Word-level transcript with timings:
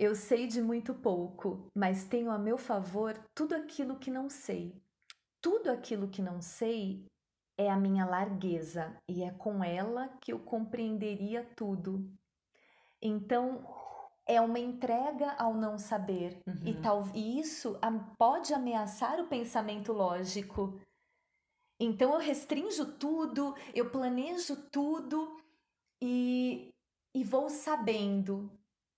Eu 0.00 0.14
sei 0.14 0.46
de 0.46 0.62
muito 0.62 0.94
pouco, 0.94 1.68
mas 1.76 2.04
tenho 2.04 2.30
a 2.30 2.38
meu 2.38 2.56
favor 2.56 3.22
tudo 3.34 3.54
aquilo 3.54 3.98
que 3.98 4.10
não 4.10 4.30
sei. 4.30 4.74
Tudo 5.42 5.70
aquilo 5.70 6.08
que 6.08 6.22
não 6.22 6.40
sei 6.40 7.04
é 7.58 7.70
a 7.70 7.76
minha 7.76 8.06
largueza 8.06 8.96
e 9.06 9.22
é 9.22 9.30
com 9.30 9.62
ela 9.62 10.08
que 10.22 10.32
eu 10.32 10.38
compreenderia 10.38 11.46
tudo. 11.54 12.10
Então, 13.02 13.62
é 14.26 14.40
uma 14.40 14.58
entrega 14.58 15.32
ao 15.32 15.52
não 15.52 15.76
saber 15.76 16.40
uhum. 16.46 16.62
e 16.64 16.80
tal 16.80 17.06
e 17.12 17.38
isso 17.38 17.78
pode 18.16 18.54
ameaçar 18.54 19.20
o 19.20 19.28
pensamento 19.28 19.92
lógico. 19.92 20.80
Então 21.78 22.14
eu 22.14 22.20
restringo 22.20 22.86
tudo, 22.98 23.54
eu 23.74 23.90
planejo 23.90 24.56
tudo 24.72 25.36
e, 26.02 26.70
e 27.14 27.22
vou 27.22 27.50
sabendo 27.50 28.50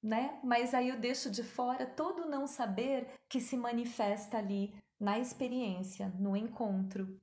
né? 0.03 0.39
Mas 0.43 0.75
aí 0.75 0.89
eu 0.89 0.99
deixo 0.99 1.31
de 1.31 1.45
fora 1.45 1.87
todo 1.87 2.25
o 2.25 2.29
não 2.29 2.47
saber 2.47 3.07
que 3.29 3.41
se 3.41 3.57
manifesta 3.57 4.39
ali 4.39 4.75
na 4.99 5.19
experiência, 5.19 6.13
no 6.19 6.37
encontro. 6.37 7.21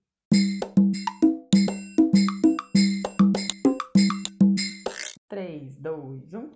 Três, 5.27 5.77
dois, 5.77 6.33
um. 6.33 6.49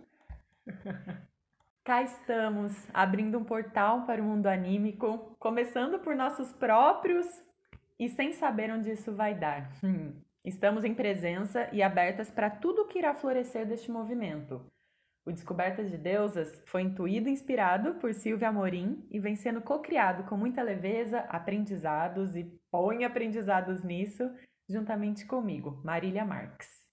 Cá 1.84 2.02
estamos, 2.02 2.74
abrindo 2.94 3.38
um 3.38 3.44
portal 3.44 4.06
para 4.06 4.22
o 4.22 4.26
mundo 4.26 4.48
anímico, 4.48 5.36
começando 5.38 6.00
por 6.00 6.16
nossos 6.16 6.54
próprios 6.54 7.26
e 8.00 8.08
sem 8.08 8.32
saber 8.32 8.72
onde 8.72 8.92
isso 8.92 9.14
vai 9.14 9.36
dar. 9.36 9.70
Hum. 9.84 10.14
Estamos 10.46 10.84
em 10.84 10.94
presença 10.94 11.70
e 11.72 11.82
abertas 11.82 12.30
para 12.30 12.50
tudo 12.50 12.88
que 12.88 13.00
irá 13.00 13.14
florescer 13.14 13.66
deste 13.66 13.92
movimento. 13.92 14.62
O 15.26 15.32
Descobertas 15.32 15.90
de 15.90 15.98
Deusas 15.98 16.62
foi 16.66 16.82
intuído 16.82 17.30
e 17.30 17.32
inspirado 17.32 17.96
por 17.96 18.14
Silvia 18.14 18.50
Amorim 18.50 19.08
e 19.10 19.20
vem 19.20 19.38
sendo 19.38 19.62
co-criado 19.62 20.28
com 20.28 20.36
muita 20.36 20.62
leveza, 20.62 21.20
aprendizados 21.30 22.36
e 22.36 22.44
põe 22.70 23.06
aprendizados 23.06 23.84
nisso, 23.84 24.30
juntamente 24.68 25.26
comigo, 25.26 25.82
Marília 25.82 26.26
Marques. 26.26 26.84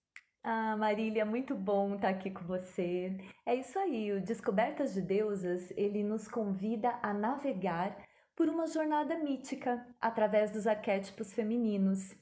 Ah, 0.45 0.77
Marília, 0.77 1.27
muito 1.27 1.57
bom 1.57 1.97
estar 1.97 2.09
aqui 2.09 2.31
com 2.31 2.45
você. 2.45 3.19
É 3.45 3.55
isso 3.57 3.77
aí, 3.79 4.13
o 4.13 4.23
Descobertas 4.23 4.95
de 4.95 5.03
Deusas, 5.03 5.73
ele 5.77 6.05
nos 6.05 6.29
convida 6.29 7.01
a 7.03 7.13
navegar 7.13 7.97
por 8.37 8.49
uma 8.49 8.69
jornada 8.69 9.19
mítica 9.19 9.85
através 10.01 10.53
dos 10.53 10.69
arquétipos 10.69 11.33
femininos. 11.33 12.15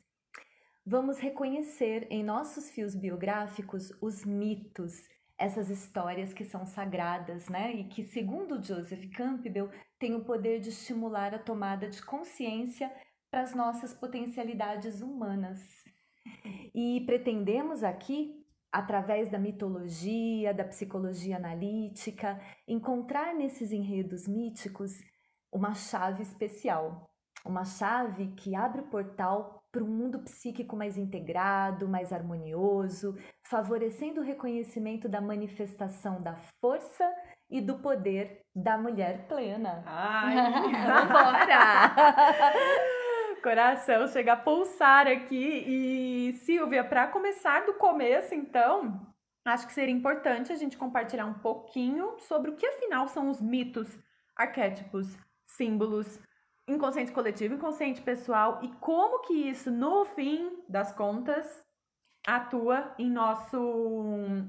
Vamos 0.86 1.18
reconhecer 1.18 2.06
em 2.08 2.24
nossos 2.24 2.70
fios 2.70 2.94
biográficos 2.94 3.92
os 4.00 4.24
mitos 4.24 5.06
essas 5.38 5.70
histórias 5.70 6.34
que 6.34 6.44
são 6.44 6.66
sagradas, 6.66 7.48
né? 7.48 7.72
E 7.72 7.84
que, 7.84 8.02
segundo 8.02 8.62
Joseph 8.62 9.08
Campbell, 9.14 9.70
têm 9.98 10.14
o 10.14 10.24
poder 10.24 10.58
de 10.58 10.70
estimular 10.70 11.32
a 11.32 11.38
tomada 11.38 11.88
de 11.88 12.02
consciência 12.02 12.92
para 13.30 13.42
as 13.42 13.54
nossas 13.54 13.94
potencialidades 13.94 15.00
humanas. 15.00 15.60
E 16.74 17.02
pretendemos 17.06 17.84
aqui, 17.84 18.44
através 18.72 19.30
da 19.30 19.38
mitologia, 19.38 20.52
da 20.52 20.64
psicologia 20.64 21.36
analítica, 21.36 22.40
encontrar 22.66 23.34
nesses 23.34 23.70
enredos 23.70 24.26
míticos 24.26 24.92
uma 25.52 25.72
chave 25.72 26.22
especial, 26.22 27.08
uma 27.44 27.64
chave 27.64 28.28
que 28.32 28.54
abre 28.54 28.82
o 28.82 28.88
portal 28.88 29.57
para 29.70 29.84
um 29.84 29.88
mundo 29.88 30.18
psíquico 30.20 30.76
mais 30.76 30.96
integrado, 30.96 31.88
mais 31.88 32.12
harmonioso, 32.12 33.16
favorecendo 33.42 34.20
o 34.20 34.24
reconhecimento 34.24 35.08
da 35.08 35.20
manifestação 35.20 36.22
da 36.22 36.36
força 36.60 37.04
e 37.50 37.60
do 37.60 37.78
poder 37.78 38.42
da 38.54 38.76
mulher 38.78 39.26
plena. 39.28 39.82
Ai, 39.86 40.36
vambora! 40.86 41.94
Coração 43.42 44.06
chega 44.08 44.32
a 44.32 44.36
pulsar 44.36 45.06
aqui. 45.06 45.64
E 45.66 46.32
Silvia, 46.44 46.84
para 46.84 47.06
começar 47.06 47.64
do 47.64 47.74
começo, 47.74 48.34
então, 48.34 49.06
acho 49.44 49.66
que 49.66 49.72
seria 49.72 49.94
importante 49.94 50.52
a 50.52 50.56
gente 50.56 50.76
compartilhar 50.76 51.26
um 51.26 51.34
pouquinho 51.34 52.18
sobre 52.18 52.50
o 52.50 52.56
que 52.56 52.66
afinal 52.66 53.06
são 53.06 53.30
os 53.30 53.40
mitos, 53.40 53.88
arquétipos, 54.36 55.16
símbolos, 55.46 56.20
inconsciente 56.68 57.12
coletivo, 57.12 57.54
inconsciente 57.54 58.00
pessoal 58.00 58.60
e 58.62 58.68
como 58.76 59.22
que 59.22 59.34
isso, 59.34 59.70
no 59.70 60.04
fim 60.04 60.62
das 60.68 60.92
contas, 60.92 61.64
atua 62.26 62.94
em 62.98 63.10
nosso, 63.10 63.56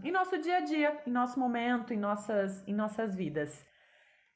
em 0.04 0.12
nosso 0.12 0.38
dia 0.38 0.58
a 0.58 0.60
dia, 0.60 1.02
em 1.08 1.12
nosso 1.12 1.40
momento, 1.40 1.94
em 1.94 1.98
nossas, 1.98 2.62
em 2.68 2.74
nossas 2.74 3.16
vidas. 3.16 3.66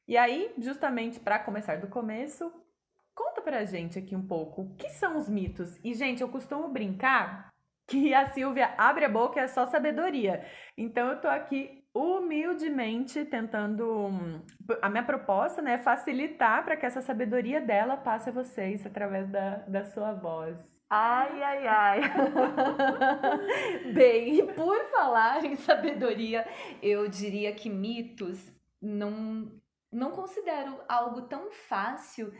E 0.08 0.16
aí, 0.16 0.52
justamente 0.58 1.20
para 1.20 1.38
começar 1.38 1.78
do 1.78 1.88
começo, 1.88 2.52
conta 3.14 3.42
pra 3.42 3.64
gente 3.64 3.98
aqui 3.98 4.16
um 4.16 4.26
pouco 4.26 4.62
o 4.62 4.74
que 4.76 4.88
são 4.90 5.16
os 5.16 5.28
mitos. 5.28 5.78
E, 5.84 5.94
gente, 5.94 6.22
eu 6.22 6.28
costumo 6.28 6.68
brincar 6.68 7.52
que 7.86 8.14
a 8.14 8.30
Silvia 8.30 8.74
abre 8.78 9.04
a 9.04 9.08
boca 9.08 9.38
e 9.38 9.42
é 9.42 9.46
só 9.46 9.66
sabedoria. 9.66 10.44
Então, 10.76 11.08
eu 11.08 11.20
tô 11.20 11.28
aqui 11.28 11.83
humildemente 11.94 13.24
tentando. 13.24 14.42
A 14.82 14.90
minha 14.90 15.04
proposta 15.04 15.62
né, 15.62 15.74
é 15.74 15.78
facilitar 15.78 16.64
para 16.64 16.76
que 16.76 16.84
essa 16.84 17.00
sabedoria 17.00 17.60
dela 17.60 17.96
passe 17.96 18.28
a 18.28 18.32
vocês 18.32 18.84
através 18.84 19.28
da, 19.30 19.58
da 19.68 19.84
sua 19.84 20.12
voz. 20.12 20.58
Ai, 20.90 21.42
ai, 21.42 21.66
ai. 21.66 22.00
Bem, 23.94 24.46
por 24.54 24.84
falar 24.90 25.44
em 25.44 25.56
sabedoria, 25.56 26.46
eu 26.82 27.08
diria 27.08 27.54
que 27.54 27.70
mitos 27.70 28.52
não, 28.82 29.50
não 29.92 30.10
considero 30.10 30.80
algo 30.88 31.22
tão 31.22 31.50
fácil 31.50 32.32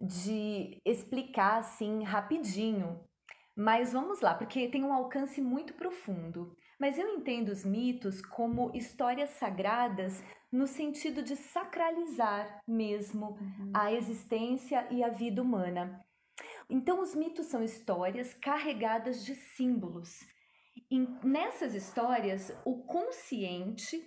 de 0.00 0.80
explicar 0.84 1.58
assim 1.58 2.02
rapidinho. 2.02 3.00
Mas 3.54 3.92
vamos 3.92 4.20
lá, 4.20 4.34
porque 4.34 4.68
tem 4.68 4.82
um 4.82 4.92
alcance 4.92 5.40
muito 5.40 5.74
profundo. 5.74 6.56
Mas 6.82 6.98
eu 6.98 7.08
entendo 7.10 7.50
os 7.50 7.64
mitos 7.64 8.20
como 8.20 8.72
histórias 8.74 9.30
sagradas 9.30 10.20
no 10.50 10.66
sentido 10.66 11.22
de 11.22 11.36
sacralizar 11.36 12.58
mesmo 12.66 13.38
uhum. 13.40 13.70
a 13.72 13.92
existência 13.92 14.88
e 14.90 15.00
a 15.00 15.08
vida 15.08 15.40
humana. 15.40 16.04
Então, 16.68 17.00
os 17.00 17.14
mitos 17.14 17.46
são 17.46 17.62
histórias 17.62 18.34
carregadas 18.34 19.24
de 19.24 19.36
símbolos. 19.36 20.26
E 20.90 20.98
nessas 21.22 21.72
histórias, 21.76 22.52
o 22.64 22.82
consciente 22.82 24.04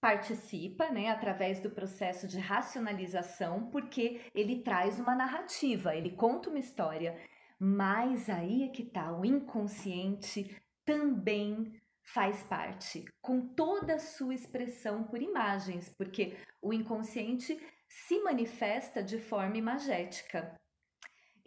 participa, 0.00 0.88
né, 0.90 1.08
através 1.10 1.58
do 1.58 1.72
processo 1.72 2.28
de 2.28 2.38
racionalização, 2.38 3.68
porque 3.72 4.20
ele 4.32 4.62
traz 4.62 5.00
uma 5.00 5.16
narrativa, 5.16 5.96
ele 5.96 6.10
conta 6.12 6.50
uma 6.50 6.60
história. 6.60 7.20
Mas 7.58 8.30
aí 8.30 8.62
é 8.62 8.68
que 8.68 8.84
tá, 8.84 9.10
o 9.10 9.24
inconsciente 9.24 10.56
também 10.84 11.74
faz 12.12 12.42
parte, 12.44 13.04
com 13.20 13.40
toda 13.54 13.94
a 13.94 13.98
sua 13.98 14.34
expressão 14.34 15.04
por 15.04 15.20
imagens, 15.20 15.92
porque 15.98 16.36
o 16.62 16.72
inconsciente 16.72 17.58
se 17.88 18.20
manifesta 18.20 19.02
de 19.02 19.18
forma 19.18 19.56
imagética. 19.56 20.54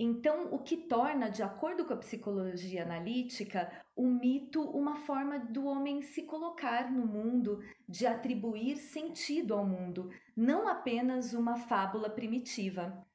Então, 0.02 0.54
o 0.54 0.60
que 0.60 0.78
torna, 0.78 1.30
de 1.30 1.44
acordo 1.44 1.86
com 1.86 1.94
a 1.94 1.98
psicologia 1.98 2.84
analítica, 2.84 3.70
o 3.94 4.08
mito 4.08 4.62
uma 4.62 4.96
forma 4.96 5.38
do 5.38 5.66
homem 5.66 6.02
se 6.02 6.24
colocar 6.24 6.90
no 6.90 7.06
mundo, 7.06 7.62
de 7.88 8.08
atribuir 8.08 8.78
sentido 8.78 9.54
ao 9.54 9.66
mundo, 9.66 10.10
não 10.38 10.70
apenas 10.70 11.34
uma 11.34 11.58
fábula 11.58 12.10
primitiva. 12.10 13.06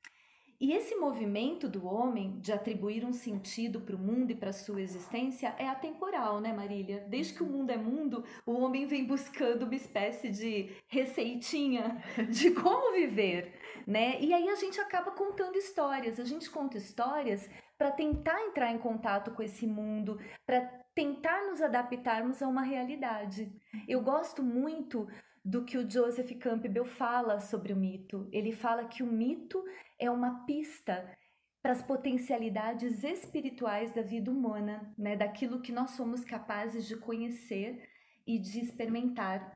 E 0.60 0.72
esse 0.72 0.94
movimento 0.96 1.68
do 1.68 1.86
homem 1.86 2.38
de 2.40 2.52
atribuir 2.52 3.04
um 3.04 3.12
sentido 3.12 3.80
para 3.80 3.96
o 3.96 3.98
mundo 3.98 4.30
e 4.30 4.34
para 4.34 4.50
a 4.50 4.52
sua 4.52 4.80
existência 4.80 5.54
é 5.58 5.68
atemporal, 5.68 6.40
né, 6.40 6.52
Marília? 6.52 7.04
Desde 7.08 7.34
que 7.34 7.42
o 7.42 7.46
mundo 7.46 7.70
é 7.70 7.76
mundo, 7.76 8.24
o 8.46 8.52
homem 8.52 8.86
vem 8.86 9.04
buscando 9.04 9.64
uma 9.64 9.74
espécie 9.74 10.30
de 10.30 10.70
receitinha 10.86 12.02
de 12.30 12.52
como 12.52 12.92
viver, 12.92 13.52
né? 13.86 14.20
E 14.20 14.32
aí 14.32 14.48
a 14.48 14.54
gente 14.54 14.80
acaba 14.80 15.10
contando 15.10 15.56
histórias. 15.56 16.20
A 16.20 16.24
gente 16.24 16.48
conta 16.50 16.78
histórias 16.78 17.50
para 17.76 17.90
tentar 17.90 18.40
entrar 18.42 18.70
em 18.72 18.78
contato 18.78 19.32
com 19.32 19.42
esse 19.42 19.66
mundo, 19.66 20.18
para 20.46 20.60
tentar 20.94 21.44
nos 21.50 21.60
adaptarmos 21.60 22.40
a 22.40 22.48
uma 22.48 22.62
realidade. 22.62 23.52
Eu 23.88 24.00
gosto 24.00 24.42
muito 24.42 25.08
do 25.44 25.64
que 25.64 25.76
o 25.76 25.88
Joseph 25.88 26.30
Campbell 26.38 26.86
fala 26.86 27.38
sobre 27.40 27.72
o 27.72 27.76
mito. 27.76 28.28
Ele 28.32 28.52
fala 28.52 28.86
que 28.86 29.02
o 29.02 29.06
mito 29.06 29.62
é 29.98 30.10
uma 30.10 30.44
pista 30.46 31.16
para 31.62 31.72
as 31.72 31.82
potencialidades 31.82 33.04
espirituais 33.04 33.92
da 33.94 34.02
vida 34.02 34.30
humana, 34.30 34.92
né, 34.98 35.16
daquilo 35.16 35.60
que 35.60 35.72
nós 35.72 35.90
somos 35.90 36.24
capazes 36.24 36.86
de 36.86 36.96
conhecer 36.96 37.88
e 38.26 38.38
de 38.38 38.60
experimentar 38.60 39.52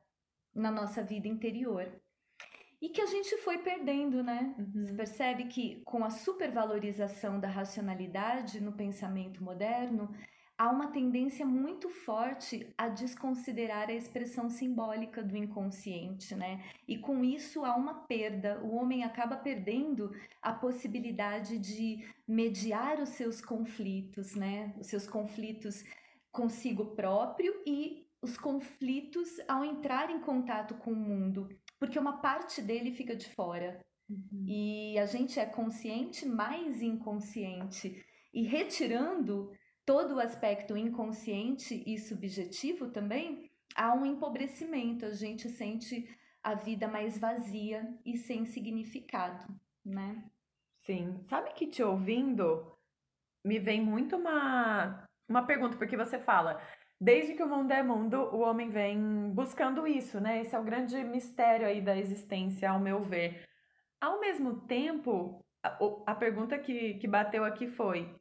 na 0.55 0.71
nossa 0.71 1.03
vida 1.03 1.29
interior. 1.29 1.91
E 2.81 2.91
que 2.91 3.01
a 3.01 3.07
gente 3.07 3.37
foi 3.39 3.59
perdendo, 3.59 4.23
né? 4.23 4.55
Uhum. 4.57 4.83
Você 4.83 4.95
percebe 4.95 5.45
que 5.47 5.83
com 5.85 6.05
a 6.05 6.11
supervalorização 6.11 7.41
da 7.41 7.49
racionalidade 7.49 8.61
no 8.61 8.73
pensamento 8.73 9.43
moderno, 9.43 10.15
há 10.59 10.69
uma 10.69 10.89
tendência 10.89 11.47
muito 11.47 11.89
forte 11.89 12.69
a 12.77 12.89
desconsiderar 12.89 13.89
a 13.89 13.95
expressão 13.95 14.51
simbólica 14.51 15.23
do 15.23 15.37
inconsciente, 15.37 16.35
né? 16.35 16.65
E 16.87 16.99
com 16.99 17.25
isso 17.25 17.65
há 17.65 17.77
uma 17.77 17.95
perda. 17.95 18.61
O 18.65 18.75
homem 18.75 19.05
acaba 19.05 19.37
perdendo 19.37 20.11
a 20.43 20.53
possibilidade 20.53 21.59
de 21.59 22.05
mediar 22.27 23.01
os 23.01 23.11
seus 23.11 23.41
conflitos, 23.41 24.35
né? 24.35 24.75
Os 24.81 24.89
seus 24.89 25.07
conflitos 25.07 25.85
consigo 26.33 26.97
próprio 26.97 27.55
e 27.65 28.05
os 28.21 28.37
conflitos 28.37 29.29
ao 29.47 29.65
entrar 29.65 30.11
em 30.11 30.21
contato 30.21 30.75
com 30.75 30.91
o 30.91 30.97
mundo, 30.97 31.49
porque 31.79 31.99
uma 31.99 32.21
parte 32.21 32.61
dele 32.61 32.91
fica 32.91 33.15
de 33.15 33.29
fora. 33.29 33.81
Uhum. 34.11 34.45
E 34.45 34.99
a 34.99 35.07
gente 35.07 35.39
é 35.39 35.47
consciente 35.47 36.27
mais 36.27 36.83
inconsciente. 36.83 38.05
E 38.35 38.43
retirando 38.43 39.53
todo 39.89 40.17
o 40.17 40.21
aspecto 40.21 40.77
inconsciente 40.77 41.83
e 41.87 41.97
subjetivo 41.97 42.91
também, 42.91 43.51
há 43.75 43.95
um 43.95 44.05
empobrecimento, 44.05 45.07
a 45.07 45.13
gente 45.13 45.49
sente 45.49 46.07
a 46.43 46.55
vida 46.55 46.87
mais 46.87 47.17
vazia 47.17 47.89
e 48.05 48.19
sem 48.19 48.45
significado, 48.45 49.47
né? 49.83 50.23
Sim. 50.85 51.19
Sabe 51.23 51.55
que 51.55 51.67
te 51.67 51.83
ouvindo 51.83 52.71
me 53.43 53.59
vem 53.59 53.81
muito 53.81 54.15
uma, 54.17 55.07
uma 55.27 55.47
pergunta, 55.47 55.79
porque 55.79 55.97
você 55.97 56.19
fala, 56.19 56.61
desde 57.01 57.33
que 57.33 57.43
o 57.43 57.49
mundo 57.49 57.73
é 57.73 57.83
mundo, 57.83 58.19
o 58.35 58.41
homem 58.41 58.69
vem 58.69 59.31
buscando 59.31 59.87
isso, 59.87 60.21
né? 60.21 60.43
Esse 60.43 60.55
é 60.55 60.59
o 60.59 60.65
grande 60.65 61.03
mistério 61.03 61.67
aí 61.67 61.81
da 61.81 61.97
existência, 61.97 62.71
ao 62.71 62.79
meu 62.79 63.01
ver. 63.01 63.43
Ao 63.99 64.21
mesmo 64.21 64.61
tempo, 64.67 65.43
a, 65.63 65.79
a 66.09 66.15
pergunta 66.15 66.59
que, 66.59 66.93
que 66.99 67.09
bateu 67.09 67.43
aqui 67.43 67.67
foi: 67.67 68.18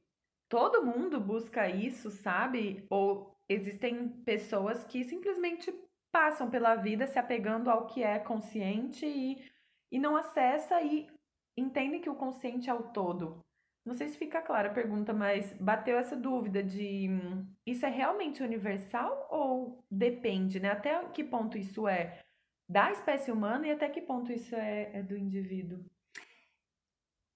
todo 0.50 0.86
mundo 0.86 1.20
busca 1.20 1.70
isso, 1.70 2.12
sabe? 2.12 2.86
Ou 2.90 3.36
existem 3.50 4.10
pessoas 4.24 4.84
que 4.84 5.04
simplesmente 5.04 5.74
passam 6.12 6.50
pela 6.50 6.76
vida 6.76 7.08
se 7.08 7.20
apegando 7.20 7.70
ao 7.70 7.86
que 7.86 8.04
é 8.04 8.20
consciente 8.20 9.06
e, 9.06 9.46
e 9.92 10.00
não 10.00 10.16
acessa 10.16 10.82
e 10.82 11.08
entendem 11.56 12.02
que 12.02 12.10
o 12.10 12.16
consciente 12.16 12.70
é 12.70 12.74
o 12.74 12.84
todo. 12.84 13.44
Não 13.86 13.94
sei 13.94 14.10
se 14.10 14.18
fica 14.18 14.42
clara 14.42 14.70
a 14.70 14.74
pergunta, 14.74 15.14
mas 15.14 15.54
bateu 15.62 15.98
essa 15.98 16.16
dúvida 16.16 16.62
de 16.62 17.08
hum, 17.10 17.48
isso 17.66 17.86
é 17.86 17.90
realmente 17.90 18.44
universal 18.44 19.28
ou 19.32 19.84
depende, 19.90 20.60
né? 20.60 20.72
Até 20.72 21.06
que 21.06 21.24
ponto 21.24 21.58
isso 21.58 21.88
é 21.88 22.22
da 22.70 22.92
espécie 22.92 23.32
humana 23.32 23.66
e 23.68 23.72
até 23.72 23.88
que 23.88 24.02
ponto 24.02 24.32
isso 24.32 24.54
é, 24.56 24.92
é 24.94 25.02
do 25.02 25.16
indivíduo? 25.16 25.86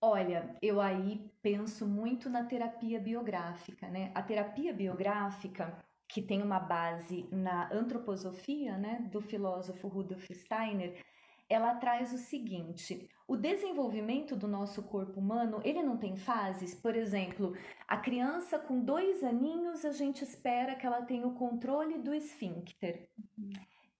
Olha, 0.03 0.56
eu 0.62 0.81
aí 0.81 1.31
penso 1.44 1.88
muito 1.88 2.27
na 2.30 2.44
terapia 2.44 3.00
biográfica, 3.00 3.88
né? 3.88 4.12
A 4.15 4.24
terapia 4.24 4.74
biográfica, 4.74 5.77
que 6.07 6.21
tem 6.21 6.42
uma 6.42 6.59
base 6.59 7.27
na 7.31 7.71
antroposofia, 7.71 8.77
né, 8.77 9.07
do 9.12 9.21
filósofo 9.21 9.88
Rudolf 9.88 10.27
Steiner, 10.31 11.00
ela 11.48 11.75
traz 11.75 12.13
o 12.13 12.18
seguinte: 12.18 13.07
o 13.27 13.38
desenvolvimento 13.38 14.36
do 14.36 14.48
nosso 14.48 14.81
corpo 14.83 15.19
humano, 15.19 15.62
ele 15.63 15.83
não 15.83 15.98
tem 15.98 16.15
fases. 16.18 16.74
Por 16.74 16.95
exemplo, 16.95 17.54
a 17.88 17.97
criança 17.97 18.57
com 18.57 18.83
dois 18.83 19.24
aninhos, 19.24 19.86
a 19.86 19.92
gente 19.92 20.24
espera 20.24 20.75
que 20.75 20.86
ela 20.86 21.04
tenha 21.04 21.27
o 21.27 21.36
controle 21.36 22.00
do 22.00 22.13
esfíncter. 22.13 23.07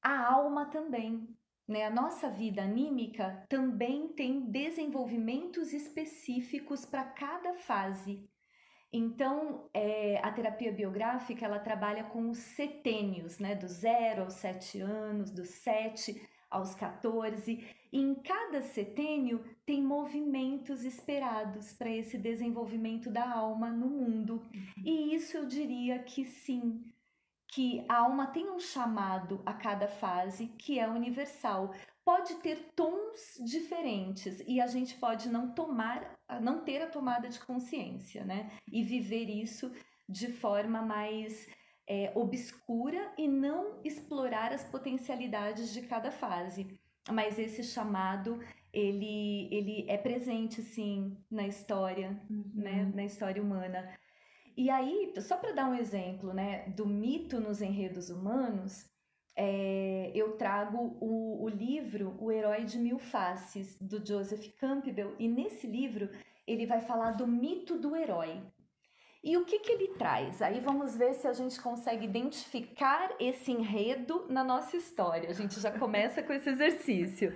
A 0.02 0.34
alma 0.34 0.66
também. 0.66 1.28
Né? 1.72 1.86
A 1.86 1.90
nossa 1.90 2.30
vida 2.30 2.62
anímica 2.62 3.46
também 3.48 4.10
tem 4.10 4.42
desenvolvimentos 4.42 5.72
específicos 5.72 6.86
para 6.86 7.06
cada 7.06 7.54
fase. 7.54 8.30
Então, 8.92 9.70
é, 9.74 10.20
a 10.22 10.30
terapia 10.34 10.74
biográfica 10.74 11.46
ela 11.46 11.60
trabalha 11.60 12.04
com 12.04 12.30
os 12.30 12.40
setênios, 12.40 13.40
né? 13.40 13.56
Do 13.56 13.70
zero 13.70 14.24
aos 14.24 14.34
sete 14.34 14.82
anos, 14.82 15.32
dos 15.32 15.48
sete 15.48 16.22
aos 16.50 16.76
14, 16.76 17.66
e 17.94 17.98
em 17.98 18.14
cada 18.16 18.62
setênio 18.62 19.42
tem 19.66 19.82
movimentos 19.82 20.84
esperados 20.84 21.72
para 21.72 21.90
esse 21.90 22.18
desenvolvimento 22.18 23.10
da 23.10 23.32
alma 23.32 23.70
no 23.70 23.88
mundo. 23.90 24.44
E 24.84 25.16
isso 25.16 25.38
eu 25.38 25.46
diria 25.46 26.00
que 26.00 26.26
sim, 26.26 26.84
que 27.52 27.84
a 27.88 27.98
alma 27.98 28.28
tem 28.28 28.50
um 28.50 28.60
chamado 28.60 29.42
a 29.46 29.54
cada 29.54 29.88
fase 29.88 30.48
que 30.58 30.80
é 30.80 30.88
universal. 30.88 31.74
Pode 32.04 32.36
ter 32.36 32.72
tons 32.76 33.38
diferentes 33.46 34.42
e 34.48 34.62
a 34.62 34.68
gente 34.68 34.96
pode 34.96 35.30
não 35.30 35.52
tomar, 35.54 36.18
não 36.42 36.64
ter 36.64 36.82
a 36.82 36.88
tomada 36.88 37.28
de 37.28 37.40
consciência, 37.42 38.24
né? 38.24 38.50
E 38.72 38.82
viver 38.82 39.30
isso 39.30 39.72
de 40.08 40.32
forma 40.32 40.82
mais 40.82 41.48
é, 41.88 42.12
obscura 42.16 43.14
e 43.18 43.28
não 43.28 43.82
explorar 43.84 44.54
as 44.54 44.64
potencialidades 44.64 45.74
de 45.74 45.82
cada 45.82 46.10
fase. 46.10 46.80
Mas 47.10 47.38
esse 47.38 47.64
chamado 47.64 48.40
ele, 48.74 49.50
ele 49.52 49.86
é 49.90 49.98
presente 49.98 50.62
sim 50.62 51.18
na 51.30 51.46
história, 51.46 52.18
uhum. 52.30 52.52
né, 52.56 52.92
na 52.96 53.04
história 53.04 53.42
humana. 53.42 53.90
E 54.56 54.70
aí, 54.70 55.14
só 55.22 55.38
para 55.38 55.54
dar 55.54 55.70
um 55.70 55.76
exemplo 55.76 56.34
né, 56.34 56.68
do 56.70 56.86
mito 56.86 57.40
nos 57.40 57.62
enredos 57.62 58.10
humanos, 58.10 58.86
é, 59.36 60.12
eu 60.14 60.34
trago 60.34 60.98
o, 61.00 61.44
o, 61.44 61.50
livro 61.50 62.18
O 62.20 62.32
Herói 62.32 62.66
de 62.66 62.78
Mil 62.78 63.00
Faces, 63.00 63.78
do 63.82 64.06
Joseph 64.06 64.48
Campbell, 64.60 65.16
e 65.18 65.28
nesse 65.28 65.68
livro 65.68 66.10
ele 66.46 66.66
vai 66.66 66.82
falar 66.82 67.12
do 67.12 67.26
mito 67.26 67.78
do 67.78 67.96
herói. 67.96 68.42
E 69.24 69.38
o 69.38 69.46
que, 69.46 69.60
que 69.60 69.72
ele 69.72 69.90
traz? 69.90 70.42
Aí 70.42 70.60
vamos 70.60 70.96
ver 70.96 71.14
se 71.14 71.28
a 71.28 71.34
gente 71.34 71.62
consegue 71.62 72.06
identificar 72.06 73.16
esse 73.20 73.52
enredo 73.52 74.26
na 74.28 74.44
nossa 74.44 74.76
história. 74.76 75.30
A 75.30 75.34
gente 75.34 75.60
já 75.60 75.72
começa 75.72 76.24
com 76.24 76.34
esse 76.34 76.50
exercício. 76.50 77.32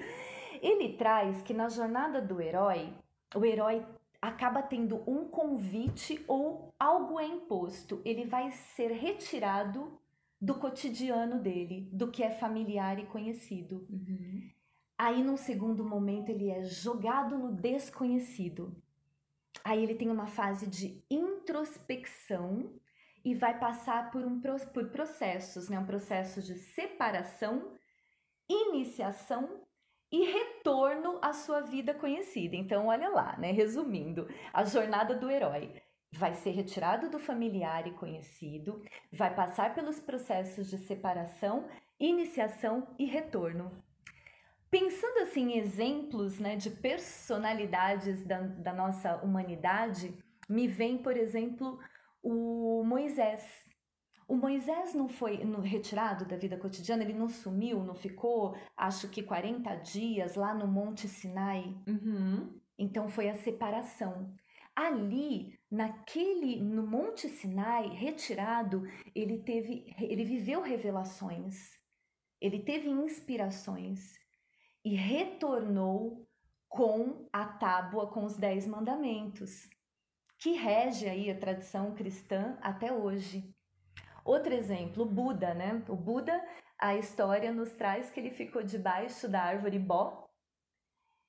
Ele 0.62 0.94
traz 0.94 1.44
que 1.44 1.54
na 1.54 1.70
jornada 1.70 2.20
do 2.20 2.42
herói, 2.42 2.92
o 3.36 3.46
herói 3.46 3.86
acaba 4.28 4.62
tendo 4.62 5.04
um 5.10 5.28
convite 5.28 6.24
ou 6.28 6.74
algo 6.80 7.20
é 7.20 7.26
imposto, 7.26 8.02
ele 8.04 8.26
vai 8.26 8.52
ser 8.52 8.92
retirado 8.92 10.00
do 10.40 10.56
cotidiano 10.56 11.40
dele, 11.40 11.90
do 11.92 12.12
que 12.12 12.24
é 12.24 12.30
familiar 12.30 13.00
e 13.00 13.06
conhecido. 13.06 13.86
Uhum. 13.90 14.50
Aí, 14.98 15.24
num 15.24 15.38
segundo 15.38 15.84
momento, 15.84 16.30
ele 16.30 16.50
é 16.50 16.64
jogado 16.64 17.38
no 17.38 17.52
desconhecido. 17.52 18.76
Aí, 19.64 19.84
ele 19.84 19.96
tem 19.96 20.10
uma 20.10 20.28
fase 20.28 20.68
de 20.68 21.04
introspecção 21.10 22.74
e 23.24 23.34
vai 23.34 23.58
passar 23.58 24.12
por, 24.12 24.24
um, 24.24 24.40
por 24.74 24.90
processos, 24.90 25.68
né? 25.70 25.80
um 25.80 25.86
processo 25.86 26.42
de 26.42 26.56
separação, 26.60 27.74
iniciação 28.48 29.65
e 30.16 30.32
retorno 30.32 31.20
à 31.22 31.34
sua 31.34 31.60
vida 31.60 31.94
conhecida. 31.94 32.56
Então, 32.56 32.88
olha 32.88 33.10
lá, 33.10 33.36
né? 33.38 33.52
Resumindo, 33.52 34.30
a 34.54 34.64
jornada 34.64 35.14
do 35.14 35.30
herói 35.30 35.74
vai 36.10 36.34
ser 36.34 36.52
retirado 36.52 37.10
do 37.10 37.20
familiar 37.20 37.86
e 37.86 37.92
conhecido, 37.92 38.82
vai 39.12 39.36
passar 39.36 39.76
pelos 39.76 40.00
processos 40.00 40.70
de 40.70 40.78
separação, 40.78 41.68
iniciação 42.00 42.88
e 42.98 43.04
retorno. 43.04 43.70
Pensando 44.72 45.20
assim 45.20 45.52
em 45.52 45.58
exemplos 45.58 46.40
né, 46.40 46.56
de 46.56 46.70
personalidades 46.70 48.26
da, 48.26 48.40
da 48.40 48.72
nossa 48.72 49.18
humanidade, 49.18 50.18
me 50.48 50.66
vem, 50.66 50.98
por 50.98 51.18
exemplo, 51.18 51.78
o 52.24 52.86
Moisés. 52.86 53.44
O 54.28 54.36
Moisés 54.36 54.94
não 54.94 55.08
foi 55.08 55.44
no, 55.44 55.62
retirado 55.62 56.26
da 56.26 56.36
vida 56.36 56.58
cotidiana, 56.58 57.04
ele 57.04 57.14
não 57.14 57.30
sumiu, 57.30 57.84
não 57.84 57.94
ficou, 57.94 58.56
acho 58.76 59.08
que 59.10 59.22
40 59.22 59.76
dias 59.76 60.36
lá 60.36 60.54
no 60.54 60.68
Monte 60.68 61.08
Sinai. 61.08 61.76
Uhum. 61.88 62.60
Então 62.78 63.08
foi 63.08 63.30
a 63.30 63.36
separação. 63.36 64.34
Ali, 64.76 65.58
naquele, 65.72 66.62
no 66.62 66.86
Monte 66.86 67.30
Sinai, 67.30 67.88
retirado, 67.90 68.84
ele 69.14 69.38
teve, 69.38 69.96
ele 70.00 70.26
viveu 70.26 70.62
revelações, 70.62 71.70
ele 72.42 72.60
teve 72.60 72.90
inspirações 72.90 74.14
e 74.84 74.96
retornou 74.96 76.28
com 76.68 77.30
a 77.32 77.46
tábua 77.46 78.08
com 78.08 78.26
os 78.26 78.36
dez 78.36 78.68
mandamentos, 78.68 79.70
que 80.38 80.52
rege 80.52 81.08
aí 81.08 81.32
a 81.32 81.40
tradição 81.40 81.96
cristã 81.96 82.58
até 82.62 82.92
hoje. 82.92 83.55
Outro 84.26 84.52
exemplo, 84.52 85.04
o 85.04 85.06
Buda, 85.06 85.54
né? 85.54 85.84
O 85.88 85.96
Buda, 85.96 86.44
a 86.80 86.96
história 86.96 87.54
nos 87.54 87.72
traz 87.74 88.10
que 88.10 88.20
ele 88.20 88.32
ficou 88.32 88.64
debaixo 88.64 89.30
da 89.30 89.44
árvore 89.44 89.78
Bó. 89.78 90.28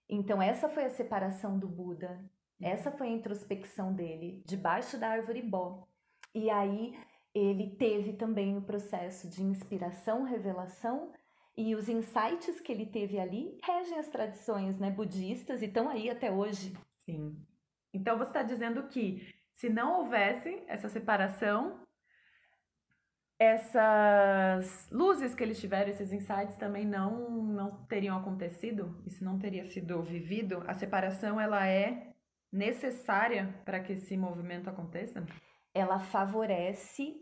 Então, 0.08 0.40
essa 0.40 0.66
foi 0.66 0.86
a 0.86 0.90
separação 0.90 1.58
do 1.58 1.68
Buda. 1.68 2.18
Essa 2.58 2.90
foi 2.90 3.08
a 3.08 3.12
introspecção 3.12 3.92
dele, 3.92 4.42
debaixo 4.46 4.98
da 4.98 5.08
árvore 5.10 5.42
Bó. 5.42 5.86
E 6.34 6.48
aí, 6.48 6.98
ele 7.34 7.76
teve 7.76 8.14
também 8.14 8.56
o 8.56 8.62
processo 8.62 9.28
de 9.28 9.42
inspiração, 9.42 10.22
revelação, 10.22 11.12
e 11.54 11.74
os 11.74 11.90
insights 11.90 12.60
que 12.60 12.72
ele 12.72 12.86
teve 12.86 13.18
ali 13.18 13.58
regem 13.62 13.98
as 13.98 14.08
tradições 14.08 14.78
né, 14.78 14.90
budistas 14.90 15.60
e 15.60 15.66
estão 15.66 15.90
aí 15.90 16.08
até 16.08 16.30
hoje. 16.30 16.74
Sim. 17.04 17.36
Então, 17.92 18.16
você 18.16 18.30
está 18.30 18.42
dizendo 18.42 18.88
que 18.88 19.34
se 19.52 19.68
não 19.68 19.98
houvesse 19.98 20.62
essa 20.66 20.88
separação, 20.88 21.85
essas 23.38 24.88
luzes 24.90 25.34
que 25.34 25.42
eles 25.42 25.60
tiveram, 25.60 25.90
esses 25.90 26.12
insights 26.12 26.56
também 26.56 26.86
não 26.86 27.28
não 27.42 27.70
teriam 27.84 28.16
acontecido, 28.16 29.02
isso 29.06 29.24
não 29.24 29.38
teria 29.38 29.64
sido 29.64 30.02
vivido. 30.02 30.62
A 30.66 30.74
separação 30.74 31.40
ela 31.40 31.66
é 31.66 32.14
necessária 32.50 33.54
para 33.64 33.80
que 33.80 33.92
esse 33.92 34.16
movimento 34.16 34.68
aconteça? 34.68 35.24
Ela 35.74 35.98
favorece 35.98 37.20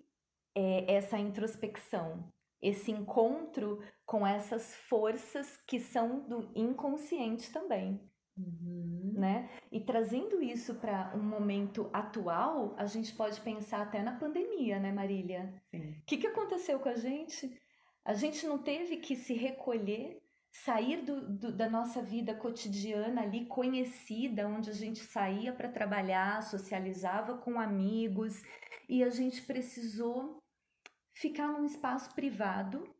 é, 0.55 0.95
essa 0.95 1.19
introspecção, 1.19 2.33
esse 2.63 2.93
encontro 2.93 3.83
com 4.07 4.27
essas 4.27 4.75
forças 4.89 5.57
que 5.67 5.81
são 5.81 6.29
do 6.29 6.51
inconsciente 6.55 7.53
também. 7.53 8.01
Uhum. 8.37 9.15
Né? 9.17 9.49
E 9.71 9.81
trazendo 9.81 10.43
isso 10.43 10.75
para 10.75 11.13
um 11.15 11.23
momento 11.23 11.89
atual, 11.93 12.75
a 12.77 12.87
gente 12.87 13.15
pode 13.15 13.41
pensar 13.41 13.83
até 13.83 14.03
na 14.03 14.19
pandemia, 14.19 14.79
né, 14.81 14.93
Marília? 14.93 15.55
O 15.73 16.05
que, 16.05 16.17
que 16.17 16.27
aconteceu 16.27 16.81
com 16.81 16.89
a 16.89 16.97
gente? 16.97 17.57
A 18.05 18.13
gente 18.13 18.47
não 18.47 18.59
teve 18.59 18.97
que 18.99 19.17
se 19.17 19.35
recolher, 19.35 20.21
sair 20.51 21.03
do, 21.03 21.39
do, 21.39 21.53
da 21.53 21.71
nossa 21.71 22.03
vida 22.03 22.35
cotidiana 22.35 23.23
ali, 23.23 23.47
conhecida, 23.47 24.47
onde 24.47 24.71
a 24.71 24.75
gente 24.75 25.01
saía 25.01 25.53
para 25.53 25.71
trabalhar, 25.71 26.43
socializava 26.43 27.39
com 27.39 27.59
amigos, 27.59 28.43
e 28.89 29.03
a 29.03 29.11
gente 29.11 29.43
precisou 29.43 30.43
ficar 31.15 31.49
num 31.49 31.65
espaço 31.65 32.15
privado 32.15 32.94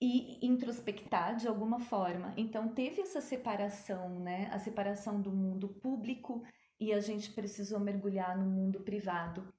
e 0.00 0.38
introspectar 0.44 1.36
de 1.36 1.46
alguma 1.46 1.78
forma. 1.78 2.32
Então 2.36 2.68
teve 2.68 3.02
essa 3.02 3.20
separação, 3.20 4.18
né? 4.20 4.48
A 4.52 4.58
separação 4.58 5.20
do 5.20 5.30
mundo 5.30 5.68
público 5.68 6.42
e 6.78 6.92
a 6.92 7.00
gente 7.00 7.30
precisou 7.32 7.78
mergulhar 7.78 8.36
no 8.38 8.46
mundo 8.46 8.80
privado. 8.80 9.52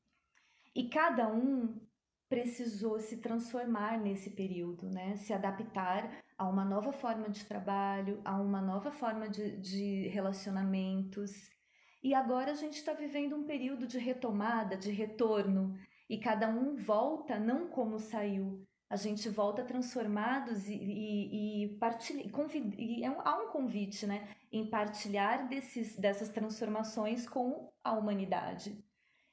E 0.75 0.87
cada 0.89 1.31
um 1.31 1.79
precisou 2.27 2.99
se 2.99 3.17
transformar 3.17 3.99
nesse 3.99 4.31
período, 4.31 4.89
né? 4.89 5.17
Se 5.17 5.33
adaptar 5.33 6.23
a 6.37 6.47
uma 6.47 6.65
nova 6.65 6.91
forma 6.91 7.29
de 7.29 7.45
trabalho, 7.45 8.19
a 8.25 8.41
uma 8.41 8.61
nova 8.61 8.89
forma 8.91 9.29
de, 9.29 9.57
de 9.57 10.07
relacionamentos. 10.07 11.31
E 12.01 12.15
agora 12.15 12.51
a 12.51 12.55
gente 12.55 12.77
está 12.77 12.93
vivendo 12.93 13.35
um 13.35 13.43
período 13.43 13.85
de 13.85 13.99
retomada, 13.99 14.75
de 14.75 14.91
retorno, 14.91 15.77
e 16.09 16.17
cada 16.17 16.47
um 16.47 16.75
volta 16.75 17.37
não 17.37 17.67
como 17.67 17.99
saiu, 17.99 18.65
a 18.91 18.97
gente 18.97 19.29
volta 19.29 19.63
transformados 19.63 20.67
e, 20.67 20.73
e, 20.73 21.63
e, 21.63 21.77
partilha, 21.77 22.29
e 22.77 23.05
é 23.05 23.09
um, 23.09 23.21
há 23.21 23.41
um 23.41 23.47
convite 23.47 24.05
né, 24.05 24.27
em 24.51 24.69
partilhar 24.69 25.47
desses, 25.47 25.97
dessas 25.97 26.27
transformações 26.27 27.25
com 27.25 27.71
a 27.81 27.93
humanidade. 27.93 28.77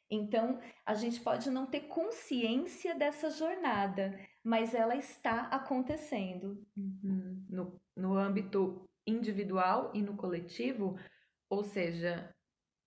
Então, 0.08 0.60
a 0.86 0.94
gente 0.94 1.20
pode 1.20 1.50
não 1.50 1.66
ter 1.66 1.88
consciência 1.88 2.94
dessa 2.94 3.30
jornada, 3.30 4.16
mas 4.44 4.74
ela 4.74 4.94
está 4.94 5.48
acontecendo. 5.48 6.64
Uhum. 6.76 7.44
No, 7.48 7.80
no 7.96 8.16
âmbito 8.16 8.88
individual 9.04 9.90
e 9.92 10.00
no 10.00 10.16
coletivo, 10.16 10.96
ou 11.50 11.64
seja, 11.64 12.32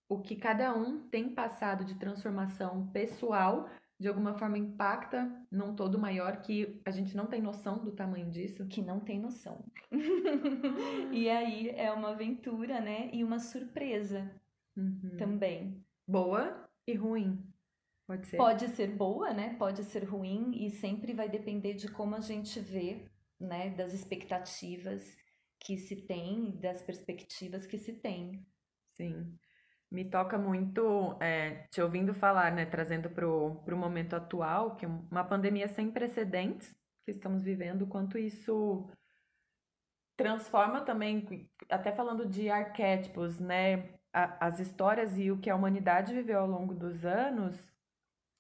o 0.08 0.22
que 0.22 0.38
cada 0.38 0.74
um 0.74 1.10
tem 1.10 1.36
passado 1.36 1.84
de 1.84 1.96
transformação 1.96 2.88
pessoal 2.94 3.70
de 4.02 4.08
alguma 4.08 4.34
forma 4.34 4.58
impacta 4.58 5.32
num 5.52 5.76
todo 5.76 6.00
maior 6.00 6.42
que 6.42 6.82
a 6.84 6.90
gente 6.90 7.16
não 7.16 7.28
tem 7.28 7.40
noção 7.40 7.84
do 7.84 7.92
tamanho 7.92 8.32
disso. 8.32 8.66
Que 8.66 8.82
não 8.82 9.00
tem 9.00 9.20
noção. 9.20 9.64
e 11.14 11.30
aí 11.30 11.70
é 11.70 11.92
uma 11.92 12.10
aventura, 12.10 12.82
né? 12.82 13.12
E 13.14 13.24
uma 13.24 13.38
surpresa 13.38 14.36
uhum. 14.76 15.18
também. 15.20 15.86
Boa 16.08 16.68
e 16.88 16.96
ruim. 16.96 17.46
Pode 18.08 18.26
ser. 18.26 18.38
Pode 18.38 18.68
ser 18.70 18.88
boa, 18.88 19.36
né? 19.36 19.56
Pode 19.60 19.84
ser 19.84 20.04
ruim 20.04 20.66
e 20.66 20.72
sempre 20.72 21.14
vai 21.14 21.30
depender 21.30 21.76
de 21.76 21.88
como 21.88 22.16
a 22.16 22.22
gente 22.22 22.60
vê, 22.60 23.06
né? 23.40 23.70
Das 23.70 23.94
expectativas 23.94 25.16
que 25.60 25.78
se 25.78 26.08
tem, 26.08 26.58
das 26.60 26.82
perspectivas 26.82 27.68
que 27.68 27.78
se 27.78 27.94
tem. 27.94 28.44
Sim 28.98 29.38
me 29.92 30.06
toca 30.06 30.38
muito 30.38 31.18
é, 31.20 31.68
te 31.70 31.82
ouvindo 31.82 32.14
falar, 32.14 32.52
né, 32.52 32.66
trazendo 32.66 33.10
para 33.10 33.28
o 33.28 33.78
momento 33.78 34.16
atual, 34.16 34.76
que 34.78 34.86
é 34.86 34.88
uma 34.88 35.24
pandemia 35.24 35.68
sem 35.68 35.92
precedentes 35.92 36.74
que 37.06 37.12
estamos 37.12 37.44
vivendo, 37.44 37.86
quanto 37.86 38.18
isso 38.18 38.90
transforma 40.16 40.82
também, 40.82 41.50
até 41.70 41.92
falando 41.92 42.26
de 42.26 42.50
arquétipos, 42.50 43.40
né, 43.40 43.90
a, 44.14 44.48
as 44.48 44.60
histórias 44.60 45.18
e 45.18 45.30
o 45.30 45.40
que 45.40 45.50
a 45.50 45.56
humanidade 45.56 46.14
viveu 46.14 46.40
ao 46.40 46.48
longo 46.48 46.74
dos 46.74 47.04
anos, 47.04 47.56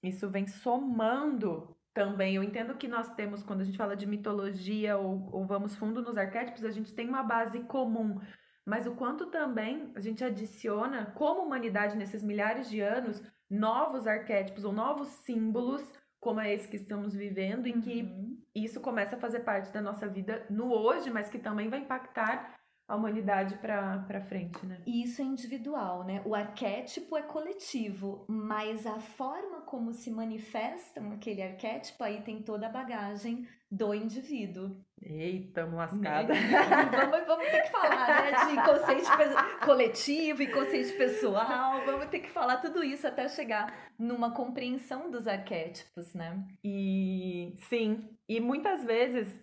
isso 0.01 0.29
vem 0.29 0.47
somando 0.47 1.75
também. 1.93 2.35
Eu 2.35 2.43
entendo 2.43 2.77
que 2.77 2.87
nós 2.87 3.13
temos, 3.15 3.43
quando 3.43 3.61
a 3.61 3.63
gente 3.63 3.77
fala 3.77 3.95
de 3.95 4.05
mitologia 4.05 4.97
ou, 4.97 5.29
ou 5.33 5.45
vamos 5.45 5.75
fundo 5.75 6.01
nos 6.01 6.17
arquétipos, 6.17 6.63
a 6.63 6.71
gente 6.71 6.93
tem 6.93 7.09
uma 7.09 7.23
base 7.23 7.59
comum, 7.61 8.19
mas 8.65 8.85
o 8.85 8.95
quanto 8.95 9.27
também 9.27 9.91
a 9.95 9.99
gente 9.99 10.23
adiciona, 10.23 11.07
como 11.15 11.41
humanidade, 11.41 11.97
nesses 11.97 12.23
milhares 12.23 12.69
de 12.69 12.79
anos, 12.79 13.21
novos 13.49 14.07
arquétipos 14.07 14.63
ou 14.63 14.71
novos 14.71 15.07
símbolos, 15.25 15.81
como 16.19 16.39
é 16.39 16.53
esse 16.53 16.67
que 16.67 16.75
estamos 16.75 17.15
vivendo, 17.15 17.67
e 17.67 17.73
que 17.81 18.03
uhum. 18.03 18.37
isso 18.53 18.79
começa 18.79 19.15
a 19.15 19.19
fazer 19.19 19.39
parte 19.39 19.73
da 19.73 19.81
nossa 19.81 20.07
vida 20.07 20.45
no 20.49 20.71
hoje, 20.71 21.09
mas 21.09 21.29
que 21.29 21.39
também 21.39 21.69
vai 21.69 21.79
impactar 21.79 22.60
a 22.87 22.95
humanidade 22.95 23.55
para 23.57 24.21
frente, 24.21 24.65
né? 24.65 24.81
Isso 24.85 25.21
é 25.21 25.25
individual, 25.25 26.03
né? 26.03 26.21
O 26.25 26.35
arquétipo 26.35 27.15
é 27.15 27.21
coletivo, 27.21 28.25
mas 28.27 28.85
a 28.85 28.99
forma 28.99 29.61
como 29.61 29.93
se 29.93 30.11
manifesta 30.11 31.01
aquele 31.13 31.41
arquétipo 31.41 32.03
aí 32.03 32.21
tem 32.21 32.41
toda 32.41 32.67
a 32.67 32.69
bagagem 32.69 33.47
do 33.71 33.93
indivíduo. 33.93 34.75
Eita, 35.01 35.65
lascada. 35.65 36.33
vamos, 36.91 37.25
vamos 37.25 37.45
ter 37.45 37.61
que 37.61 37.71
falar, 37.71 38.07
né? 38.07 38.45
De 38.45 38.53
inconsciente 38.53 39.65
coletivo, 39.65 40.43
inconsciente 40.43 40.91
pessoal. 40.93 41.85
Vamos 41.85 42.07
ter 42.07 42.19
que 42.19 42.29
falar 42.29 42.57
tudo 42.57 42.83
isso 42.83 43.07
até 43.07 43.29
chegar 43.29 43.73
numa 43.97 44.33
compreensão 44.33 45.09
dos 45.09 45.27
arquétipos, 45.27 46.13
né? 46.13 46.45
E 46.61 47.55
sim, 47.69 48.09
e 48.27 48.41
muitas 48.41 48.83
vezes, 48.83 49.41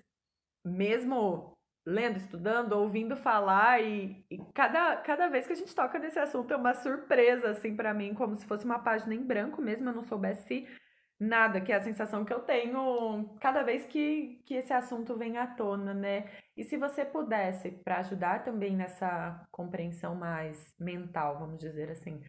mesmo 0.65 1.58
lendo, 1.89 2.19
estudando, 2.19 2.73
ouvindo 2.73 3.17
falar 3.17 3.81
e, 3.83 4.23
e, 4.31 4.37
cada, 4.53 4.99
cada 4.99 5.29
vez 5.29 5.47
que 5.47 5.55
a 5.55 5.57
gente 5.57 5.75
toca 5.75 5.99
nesse 5.99 6.19
assunto 6.19 6.53
é 6.53 6.57
uma 6.57 6.75
surpresa 6.75 7.51
assim 7.51 7.75
para 7.75 7.95
mim, 7.95 8.13
como 8.13 8.37
se 8.37 8.47
fosse 8.47 8.67
uma 8.67 8.79
página 8.79 9.15
em 9.15 9.23
branco 9.23 9.63
mesmo, 9.63 9.89
eu 9.89 9.95
não 9.95 10.03
soubesse 10.03 10.69
nada, 11.19 11.63
que 11.63 11.73
é 11.73 11.77
a 11.77 11.83
sensação 11.83 12.27
que 12.27 12.33
eu 12.33 12.41
tenho 12.41 13.35
cada 13.41 13.63
vez 13.63 13.87
que, 13.87 14.43
que 14.45 14.55
esse 14.55 14.73
assunto 14.73 15.17
vem 15.17 15.39
à 15.39 15.47
tona, 15.47 15.95
né? 15.95 16.31
E 16.55 16.63
se 16.63 16.77
você 16.77 17.07
pudesse, 17.07 17.71
para 17.71 17.99
ajudar 17.99 18.45
também 18.45 18.77
nessa 18.77 19.43
compreensão 19.51 20.15
mais 20.15 20.75
mental, 20.79 21.39
vamos 21.39 21.59
dizer 21.59 21.91
assim, 21.91 22.23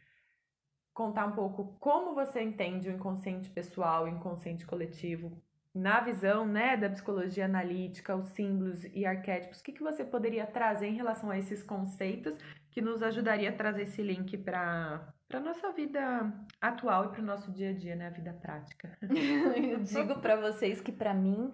contar 0.94 1.26
um 1.26 1.34
pouco 1.34 1.78
como 1.80 2.16
você 2.16 2.42
entende 2.42 2.90
o 2.90 2.94
inconsciente 2.94 3.50
pessoal, 3.50 4.06
o 4.06 4.08
inconsciente 4.08 4.66
coletivo, 4.66 5.44
na 5.74 6.02
visão 6.02 6.48
né, 6.48 6.76
da 6.76 6.90
psicologia 6.90 7.46
analítica, 7.46 8.16
os 8.16 8.26
símbolos 8.30 8.84
e 8.86 9.06
arquétipos, 9.06 9.60
o 9.60 9.64
que, 9.64 9.72
que 9.72 9.84
você 9.84 10.04
poderia 10.04 10.46
trazer 10.46 10.88
em 10.88 10.96
relação 10.96 11.30
a 11.30 11.38
esses 11.38 11.62
conceitos 11.62 12.36
que 12.72 12.82
nos 12.82 13.04
ajudaria 13.04 13.50
a 13.50 13.54
trazer 13.54 13.84
esse 13.84 14.02
link 14.02 14.38
para 14.38 15.14
a 15.32 15.40
nossa 15.40 15.72
vida 15.72 16.34
atual 16.60 17.06
e 17.06 17.10
para 17.10 17.22
o 17.22 17.26
nosso 17.26 17.52
dia 17.52 17.70
a 17.70 17.74
dia, 17.74 17.96
né, 17.96 18.08
a 18.08 18.12
vida 18.12 18.34
prática? 18.34 18.98
Eu 19.02 19.80
digo 19.80 20.20
para 20.20 20.36
vocês 20.36 20.82
que 20.82 20.92
para 20.92 21.14
mim 21.14 21.52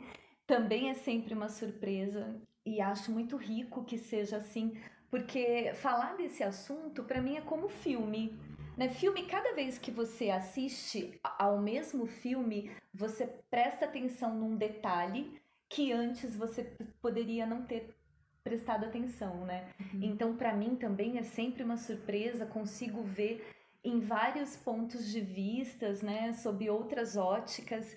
também 0.48 0.89
é 0.89 0.93
sempre 0.93 1.34
uma 1.34 1.50
surpresa 1.50 2.39
e 2.65 2.81
acho 2.81 3.12
muito 3.12 3.36
rico 3.36 3.84
que 3.84 3.98
seja 3.98 4.38
assim, 4.38 4.77
porque 5.10 5.72
falar 5.75 6.15
desse 6.15 6.43
assunto 6.43 7.03
para 7.03 7.22
mim 7.22 7.38
é 7.38 7.41
como 7.41 7.67
filme. 7.67 8.38
Né? 8.77 8.89
Filme, 8.89 9.25
cada 9.25 9.53
vez 9.53 9.77
que 9.77 9.91
você 9.91 10.29
assiste 10.29 11.20
ao 11.24 11.60
mesmo 11.60 12.05
filme, 12.05 12.72
você 12.94 13.27
presta 13.50 13.86
atenção 13.86 14.36
num 14.36 14.55
detalhe 14.55 15.39
que 15.70 15.91
antes 15.91 16.36
você 16.36 16.63
poderia 17.01 17.46
não 17.46 17.63
ter 17.63 17.96
prestado 18.44 18.86
atenção, 18.86 19.44
né? 19.46 19.74
Uhum. 19.79 20.03
Então, 20.03 20.36
para 20.36 20.53
mim 20.53 20.75
também 20.75 21.17
é 21.17 21.24
sempre 21.24 21.63
uma 21.63 21.77
surpresa, 21.77 22.46
consigo 22.46 23.01
ver 23.01 23.51
em 23.84 24.00
vários 24.00 24.55
pontos 24.55 25.12
de 25.12 25.22
vistas, 25.22 26.01
né, 26.01 26.34
sob 26.34 26.70
outras 26.70 27.15
óticas, 27.15 27.96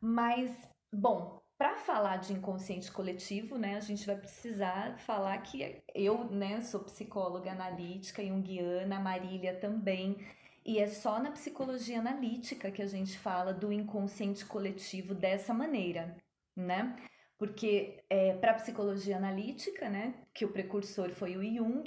mas 0.00 0.50
bom, 0.92 1.42
para 1.58 1.76
falar 1.76 2.18
de 2.18 2.32
inconsciente 2.32 2.90
coletivo, 2.92 3.56
né, 3.56 3.76
a 3.76 3.80
gente 3.80 4.06
vai 4.06 4.16
precisar 4.16 4.98
falar 4.98 5.38
que 5.38 5.82
eu, 5.94 6.24
né, 6.24 6.60
sou 6.60 6.80
psicóloga 6.80 7.50
analítica 7.50 8.22
junguiana, 8.22 9.00
Marília 9.00 9.54
também, 9.54 10.16
e 10.64 10.78
é 10.78 10.86
só 10.86 11.18
na 11.18 11.30
psicologia 11.30 12.00
analítica 12.00 12.70
que 12.70 12.82
a 12.82 12.86
gente 12.86 13.16
fala 13.18 13.54
do 13.54 13.72
inconsciente 13.72 14.44
coletivo 14.44 15.14
dessa 15.14 15.54
maneira, 15.54 16.16
né? 16.56 16.96
Porque 17.38 18.02
é, 18.10 18.34
para 18.34 18.50
a 18.50 18.54
psicologia 18.54 19.16
analítica, 19.16 19.88
né, 19.88 20.14
que 20.34 20.44
o 20.44 20.52
precursor 20.52 21.10
foi 21.10 21.36
o 21.36 21.42
Jung, 21.42 21.84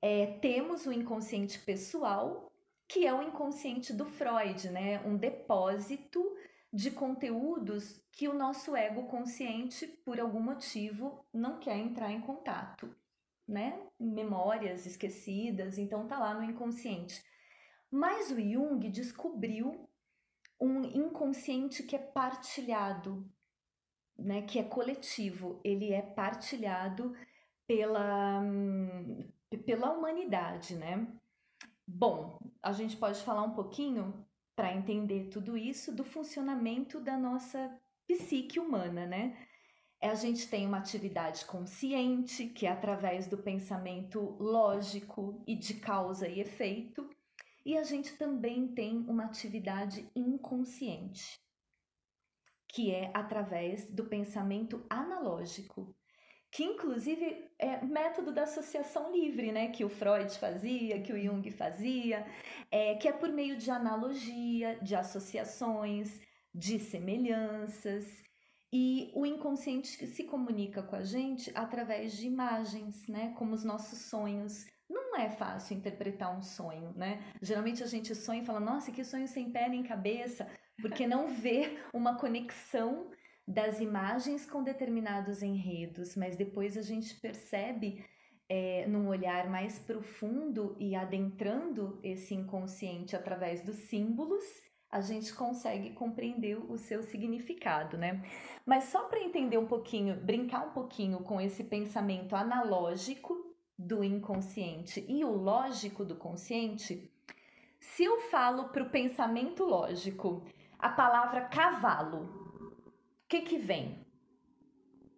é, 0.00 0.26
temos 0.40 0.86
o 0.86 0.92
inconsciente 0.92 1.58
pessoal, 1.58 2.50
que 2.86 3.04
é 3.04 3.12
o 3.12 3.22
inconsciente 3.22 3.92
do 3.92 4.04
Freud, 4.04 4.70
né? 4.70 5.02
Um 5.04 5.16
depósito 5.16 6.35
de 6.72 6.90
conteúdos 6.90 8.04
que 8.12 8.28
o 8.28 8.34
nosso 8.34 8.76
ego 8.76 9.04
consciente, 9.04 9.86
por 10.04 10.20
algum 10.20 10.40
motivo, 10.40 11.24
não 11.32 11.58
quer 11.58 11.76
entrar 11.76 12.10
em 12.10 12.20
contato, 12.20 12.94
né? 13.46 13.80
Memórias 13.98 14.86
esquecidas, 14.86 15.78
então 15.78 16.06
tá 16.06 16.18
lá 16.18 16.34
no 16.34 16.44
inconsciente. 16.44 17.22
Mas 17.90 18.30
o 18.30 18.40
Jung 18.40 18.90
descobriu 18.90 19.88
um 20.60 20.82
inconsciente 20.84 21.82
que 21.82 21.94
é 21.94 21.98
partilhado, 21.98 23.30
né, 24.18 24.42
que 24.42 24.58
é 24.58 24.62
coletivo, 24.62 25.60
ele 25.62 25.92
é 25.92 26.00
partilhado 26.00 27.14
pela, 27.66 28.42
pela 29.64 29.92
humanidade, 29.92 30.74
né? 30.74 31.06
Bom, 31.86 32.38
a 32.62 32.72
gente 32.72 32.96
pode 32.96 33.22
falar 33.22 33.42
um 33.42 33.54
pouquinho 33.54 34.26
para 34.56 34.74
entender 34.74 35.28
tudo 35.28 35.56
isso 35.56 35.94
do 35.94 36.02
funcionamento 36.02 36.98
da 36.98 37.18
nossa 37.18 37.78
psique 38.08 38.58
humana, 38.58 39.06
né? 39.06 39.46
A 40.02 40.14
gente 40.14 40.48
tem 40.48 40.66
uma 40.66 40.78
atividade 40.78 41.44
consciente, 41.44 42.46
que 42.46 42.66
é 42.66 42.70
através 42.70 43.26
do 43.26 43.38
pensamento 43.38 44.36
lógico 44.40 45.42
e 45.46 45.54
de 45.54 45.74
causa 45.74 46.26
e 46.26 46.40
efeito, 46.40 47.08
e 47.64 47.76
a 47.76 47.82
gente 47.82 48.16
também 48.16 48.68
tem 48.68 48.98
uma 49.08 49.24
atividade 49.24 50.08
inconsciente, 50.14 51.38
que 52.68 52.92
é 52.92 53.10
através 53.12 53.90
do 53.90 54.06
pensamento 54.06 54.86
analógico, 54.88 55.94
que 56.56 56.64
inclusive 56.64 57.50
é 57.58 57.84
método 57.84 58.32
da 58.32 58.44
associação 58.44 59.12
livre, 59.12 59.52
né, 59.52 59.68
que 59.68 59.84
o 59.84 59.90
Freud 59.90 60.38
fazia, 60.38 61.02
que 61.02 61.12
o 61.12 61.22
Jung 61.22 61.50
fazia, 61.50 62.26
é, 62.70 62.94
que 62.94 63.06
é 63.06 63.12
por 63.12 63.28
meio 63.28 63.58
de 63.58 63.70
analogia, 63.70 64.78
de 64.80 64.94
associações, 64.94 66.18
de 66.54 66.78
semelhanças, 66.78 68.06
e 68.72 69.12
o 69.14 69.26
inconsciente 69.26 70.06
se 70.06 70.24
comunica 70.24 70.82
com 70.82 70.96
a 70.96 71.04
gente 71.04 71.52
através 71.54 72.16
de 72.16 72.26
imagens, 72.26 73.06
né, 73.06 73.34
como 73.36 73.52
os 73.52 73.62
nossos 73.62 73.98
sonhos. 74.08 74.64
Não 74.88 75.14
é 75.14 75.28
fácil 75.28 75.76
interpretar 75.76 76.34
um 76.34 76.40
sonho, 76.40 76.90
né? 76.96 77.20
Geralmente 77.42 77.82
a 77.82 77.86
gente 77.86 78.14
sonha 78.14 78.40
e 78.40 78.46
fala, 78.46 78.60
nossa, 78.60 78.90
que 78.90 79.04
sonho 79.04 79.28
sem 79.28 79.50
pé 79.50 79.68
nem 79.68 79.82
cabeça, 79.82 80.48
porque 80.80 81.06
não 81.06 81.28
vê 81.28 81.76
uma 81.92 82.16
conexão 82.16 83.10
das 83.46 83.80
imagens 83.80 84.44
com 84.44 84.62
determinados 84.62 85.42
enredos, 85.42 86.16
mas 86.16 86.36
depois 86.36 86.76
a 86.76 86.82
gente 86.82 87.14
percebe 87.20 88.04
é, 88.48 88.86
num 88.86 89.08
olhar 89.08 89.48
mais 89.48 89.78
profundo 89.78 90.76
e 90.78 90.94
adentrando 90.94 92.00
esse 92.02 92.34
inconsciente 92.34 93.14
através 93.14 93.62
dos 93.62 93.76
símbolos, 93.76 94.44
a 94.90 95.00
gente 95.00 95.34
consegue 95.34 95.90
compreender 95.90 96.56
o 96.56 96.78
seu 96.78 97.02
significado, 97.02 97.96
né? 97.96 98.22
Mas 98.64 98.84
só 98.84 99.04
para 99.04 99.20
entender 99.20 99.58
um 99.58 99.66
pouquinho, 99.66 100.16
brincar 100.16 100.66
um 100.66 100.70
pouquinho 100.70 101.20
com 101.20 101.40
esse 101.40 101.64
pensamento 101.64 102.34
analógico 102.34 103.34
do 103.78 104.02
inconsciente 104.02 105.04
e 105.08 105.24
o 105.24 105.30
lógico 105.30 106.04
do 106.04 106.16
consciente, 106.16 107.12
se 107.78 108.04
eu 108.04 108.20
falo 108.30 108.68
para 108.70 108.82
o 108.82 108.90
pensamento 108.90 109.64
lógico 109.64 110.44
a 110.78 110.88
palavra 110.88 111.42
cavalo, 111.42 112.45
que 113.28 113.40
que 113.42 113.58
vem? 113.58 114.06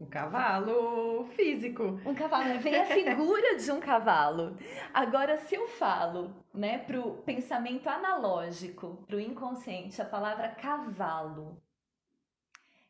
Um 0.00 0.06
cavalo 0.06 1.24
físico. 1.34 2.00
Um 2.06 2.14
cavalo, 2.14 2.44
né? 2.44 2.58
vem 2.58 2.76
a 2.76 2.86
figura 2.86 3.56
de 3.56 3.70
um 3.72 3.80
cavalo. 3.80 4.56
Agora, 4.94 5.36
se 5.38 5.56
eu 5.56 5.66
falo, 5.66 6.32
né, 6.54 6.78
pro 6.78 7.14
pensamento 7.22 7.88
analógico, 7.88 9.04
pro 9.08 9.18
inconsciente, 9.18 10.00
a 10.00 10.04
palavra 10.04 10.50
cavalo, 10.50 11.60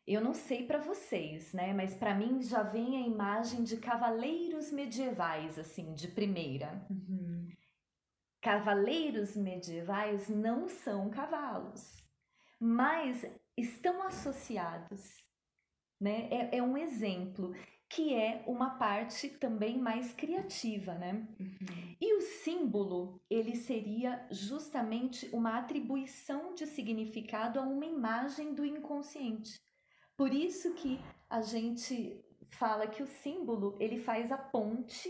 eu 0.05 0.21
não 0.21 0.35
sei 0.35 0.67
para 0.67 0.77
vocês, 0.77 1.51
né, 1.51 1.73
mas 1.73 1.95
para 1.95 2.13
mim 2.13 2.43
já 2.43 2.61
vem 2.61 2.97
a 2.97 3.07
imagem 3.07 3.63
de 3.63 3.77
cavaleiros 3.77 4.71
medievais, 4.71 5.57
assim, 5.57 5.93
de 5.95 6.07
primeira. 6.07 6.85
Uhum. 6.91 7.47
Cavaleiros 8.39 9.35
medievais 9.35 10.29
não 10.29 10.69
são 10.69 11.09
cavalos, 11.09 12.03
mas 12.59 13.25
estão 13.59 14.03
associados. 14.03 15.27
Né? 15.99 16.27
É, 16.31 16.57
é 16.57 16.63
um 16.63 16.77
exemplo 16.77 17.53
que 17.89 18.13
é 18.13 18.43
uma 18.45 18.77
parte 18.77 19.27
também 19.27 19.79
mais 19.79 20.13
criativa, 20.13 20.93
né? 20.93 21.27
Uhum. 21.39 21.95
E 21.99 22.13
o 22.15 22.21
símbolo, 22.21 23.19
ele 23.27 23.55
seria 23.55 24.27
justamente 24.29 25.27
uma 25.33 25.57
atribuição 25.57 26.53
de 26.53 26.67
significado 26.67 27.59
a 27.59 27.63
uma 27.63 27.85
imagem 27.85 28.53
do 28.53 28.63
inconsciente. 28.63 29.59
Por 30.15 30.31
isso 30.31 30.75
que 30.75 30.99
a 31.27 31.41
gente 31.41 32.23
fala 32.51 32.87
que 32.87 33.01
o 33.01 33.07
símbolo, 33.07 33.75
ele 33.79 33.97
faz 33.97 34.31
a 34.31 34.37
ponte 34.37 35.09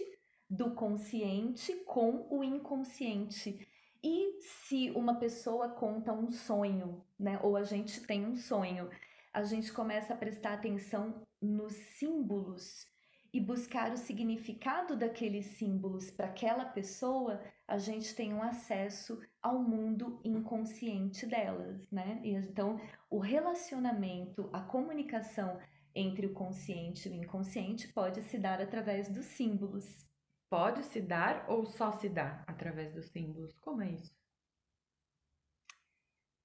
do 0.50 0.72
consciente 0.72 1.74
com 1.86 2.28
o 2.30 2.44
inconsciente. 2.44 3.68
E 4.04 4.40
se 4.42 4.92
uma 4.92 5.16
pessoa 5.16 5.70
conta 5.70 6.14
um 6.14 6.30
sonho, 6.30 7.04
né, 7.20 7.40
ou 7.44 7.58
a 7.58 7.64
gente 7.64 8.06
tem 8.06 8.26
um 8.26 8.36
sonho, 8.36 8.90
a 9.34 9.44
gente 9.44 9.72
começa 9.72 10.14
a 10.14 10.18
prestar 10.18 10.54
atenção 10.54 11.22
nos 11.42 11.74
símbolos 11.74 12.88
e 13.32 13.40
buscar 13.40 13.92
o 13.92 13.98
significado 13.98 14.96
daqueles 14.96 15.46
símbolos 15.58 16.10
para 16.10 16.28
aquela 16.28 16.66
pessoa, 16.66 17.42
a 17.68 17.78
gente 17.78 18.16
tem 18.16 18.34
um 18.34 18.42
acesso 18.42 19.22
ao 19.42 19.62
mundo 19.62 20.20
inconsciente 20.24 21.28
delas, 21.28 21.90
né? 21.92 22.20
E 22.24 22.32
então, 22.32 22.80
o 23.10 23.20
relacionamento, 23.20 24.50
a 24.52 24.62
comunicação 24.62 25.60
entre 25.94 26.26
o 26.26 26.34
consciente 26.34 27.08
e 27.08 27.12
o 27.12 27.16
inconsciente 27.16 27.88
pode 27.90 28.24
se 28.24 28.38
dar 28.38 28.62
através 28.62 29.10
dos 29.10 29.26
símbolos. 29.26 30.09
Pode 30.50 30.84
se 30.84 31.00
dar 31.00 31.46
ou 31.48 31.66
só 31.66 31.92
se 31.92 32.10
dá 32.10 32.44
através 32.48 32.92
dos 32.94 33.06
símbolos? 33.08 33.54
Como 33.60 33.84
é 33.84 33.92
isso? 33.92 34.18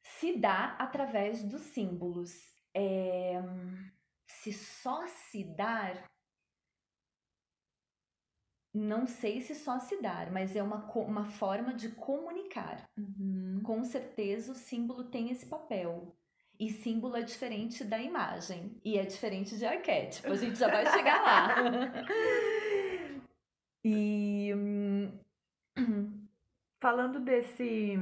Se 0.03 0.39
dá 0.39 0.77
através 0.79 1.43
dos 1.43 1.63
símbolos. 1.63 2.31
É... 2.75 3.41
Se 4.27 4.53
só 4.53 5.07
se 5.07 5.45
dar, 5.57 6.11
não 8.75 9.07
sei 9.07 9.41
se 9.41 9.55
só 9.55 9.79
se 9.79 10.03
dar, 10.03 10.31
mas 10.31 10.55
é 10.55 10.63
uma, 10.63 10.85
uma 10.97 11.25
forma 11.25 11.73
de 11.73 11.89
comunicar. 11.91 12.91
Uhum. 12.99 13.61
Com 13.63 13.85
certeza 13.85 14.53
o 14.53 14.57
símbolo 14.57 15.05
tem 15.05 15.31
esse 15.31 15.47
papel. 15.47 16.15
E 16.59 16.71
símbolo 16.71 17.17
é 17.17 17.23
diferente 17.23 17.85
da 17.85 17.99
imagem. 17.99 18.81
E 18.85 18.99
é 18.99 19.05
diferente 19.05 19.57
de 19.57 19.65
arquétipo. 19.65 20.31
A 20.31 20.37
gente 20.37 20.59
já 20.59 20.69
vai 20.69 20.85
chegar 20.87 21.23
lá. 21.23 21.55
E 23.85 24.51
falando 26.81 27.21
desse, 27.21 27.99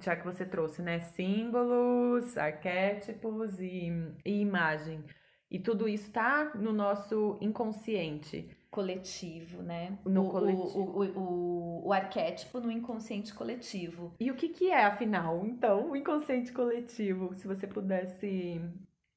já 0.00 0.14
que 0.16 0.24
você 0.24 0.46
trouxe, 0.46 0.80
né, 0.82 1.00
símbolos, 1.00 2.38
arquétipos 2.38 3.58
e, 3.58 3.90
e 4.24 4.40
imagem, 4.40 5.04
e 5.50 5.58
tudo 5.58 5.88
isso 5.88 6.12
tá 6.12 6.52
no 6.54 6.72
nosso 6.72 7.36
inconsciente 7.40 8.48
coletivo, 8.70 9.62
né? 9.62 9.98
No 10.04 10.28
o, 10.28 10.30
coletivo. 10.30 10.78
O, 10.78 11.02
o, 11.02 11.18
o, 11.18 11.86
o, 11.88 11.92
arquétipo 11.92 12.60
no 12.60 12.70
inconsciente 12.70 13.34
coletivo. 13.34 14.14
E 14.20 14.30
o 14.30 14.36
que, 14.36 14.48
que 14.48 14.70
é, 14.70 14.84
afinal, 14.84 15.44
então, 15.44 15.90
o 15.90 15.96
inconsciente 15.96 16.52
coletivo? 16.52 17.34
Se 17.34 17.48
você 17.48 17.66
pudesse 17.66 18.60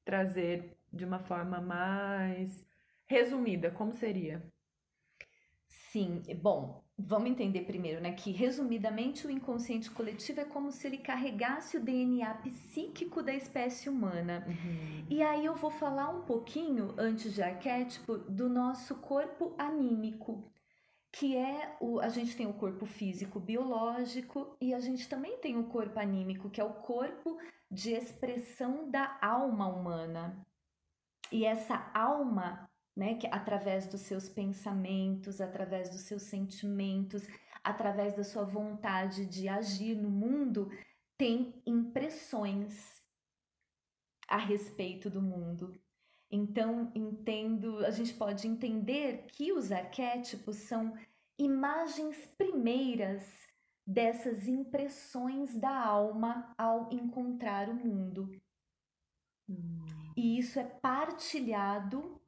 trazer 0.04 0.76
de 0.92 1.04
uma 1.04 1.20
forma 1.20 1.60
mais 1.60 2.66
resumida, 3.06 3.70
como 3.70 3.92
seria? 3.94 4.42
Sim, 5.94 6.22
bom, 6.42 6.82
vamos 6.98 7.30
entender 7.30 7.60
primeiro, 7.60 8.00
né, 8.00 8.10
que 8.10 8.32
resumidamente 8.32 9.28
o 9.28 9.30
inconsciente 9.30 9.88
coletivo 9.92 10.40
é 10.40 10.44
como 10.44 10.72
se 10.72 10.88
ele 10.88 10.98
carregasse 10.98 11.76
o 11.76 11.80
DNA 11.80 12.34
psíquico 12.34 13.22
da 13.22 13.32
espécie 13.32 13.88
humana. 13.88 14.44
Uhum. 14.44 15.06
E 15.08 15.22
aí 15.22 15.46
eu 15.46 15.54
vou 15.54 15.70
falar 15.70 16.08
um 16.08 16.22
pouquinho, 16.22 16.92
antes 16.98 17.32
de 17.32 17.40
arquétipo, 17.40 18.18
do 18.18 18.48
nosso 18.48 18.96
corpo 18.96 19.54
anímico, 19.56 20.50
que 21.12 21.36
é 21.36 21.76
o 21.80 22.00
a 22.00 22.08
gente 22.08 22.36
tem 22.36 22.48
o 22.48 22.54
corpo 22.54 22.86
físico 22.86 23.38
biológico 23.38 24.56
e 24.60 24.74
a 24.74 24.80
gente 24.80 25.08
também 25.08 25.38
tem 25.38 25.56
o 25.56 25.68
corpo 25.68 26.00
anímico, 26.00 26.50
que 26.50 26.60
é 26.60 26.64
o 26.64 26.74
corpo 26.74 27.38
de 27.70 27.92
expressão 27.92 28.90
da 28.90 29.16
alma 29.22 29.68
humana. 29.68 30.44
E 31.30 31.44
essa 31.44 31.88
alma 31.94 32.68
né? 32.96 33.14
Que 33.14 33.26
através 33.26 33.86
dos 33.86 34.02
seus 34.02 34.28
pensamentos, 34.28 35.40
através 35.40 35.90
dos 35.90 36.02
seus 36.02 36.22
sentimentos, 36.22 37.26
através 37.62 38.14
da 38.14 38.24
sua 38.24 38.44
vontade 38.44 39.26
de 39.26 39.48
agir 39.48 39.94
no 39.94 40.10
mundo, 40.10 40.70
tem 41.16 41.62
impressões 41.66 43.02
a 44.28 44.36
respeito 44.36 45.10
do 45.10 45.22
mundo. 45.22 45.74
Então, 46.30 46.90
entendo, 46.94 47.84
a 47.84 47.90
gente 47.90 48.14
pode 48.14 48.46
entender 48.48 49.26
que 49.32 49.52
os 49.52 49.70
arquétipos 49.70 50.56
são 50.56 50.96
imagens 51.38 52.26
primeiras 52.38 53.24
dessas 53.86 54.48
impressões 54.48 55.56
da 55.56 55.76
alma 55.76 56.52
ao 56.56 56.92
encontrar 56.92 57.68
o 57.68 57.74
mundo. 57.74 58.30
Hum. 59.48 59.84
E 60.16 60.38
isso 60.38 60.58
é 60.58 60.64
partilhado 60.64 62.20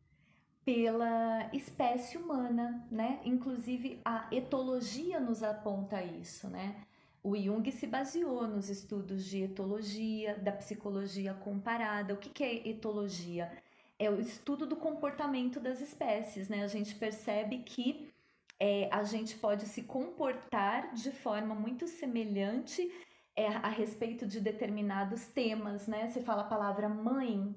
pela 0.67 1.49
espécie 1.53 2.19
humana, 2.19 2.85
né? 2.91 3.21
Inclusive 3.25 4.01
a 4.05 4.27
etologia 4.33 5.21
nos 5.21 5.45
aponta 5.45 6.03
isso, 6.03 6.49
né? 6.49 6.85
O 7.23 7.37
Jung 7.37 7.71
se 7.71 7.87
baseou 7.87 8.49
nos 8.49 8.69
estudos 8.69 9.25
de 9.25 9.45
etologia, 9.45 10.37
da 10.39 10.51
psicologia 10.51 11.33
comparada. 11.35 12.15
O 12.15 12.17
que, 12.17 12.43
é 12.43 12.69
etologia? 12.69 13.51
É 13.97 14.11
o 14.11 14.21
estudo 14.21 14.67
do 14.67 14.75
comportamento 14.75 15.61
das 15.61 15.81
espécies, 15.81 16.49
né? 16.49 16.65
A 16.65 16.69
gente 16.69 16.97
percebe 16.97 17.59
que 17.59 18.13
é, 18.59 18.89
a 18.91 19.05
gente 19.05 19.37
pode 19.37 19.67
se 19.67 19.85
comportar 19.85 20.93
de 20.95 21.13
forma 21.13 21.55
muito 21.55 21.87
semelhante 21.87 22.91
é, 23.37 23.47
a 23.47 23.69
respeito 23.69 24.27
de 24.27 24.41
determinados 24.41 25.27
temas, 25.29 25.87
né? 25.87 26.09
Você 26.09 26.23
fala 26.23 26.43
a 26.43 26.49
palavra 26.49 26.89
mãe, 26.89 27.55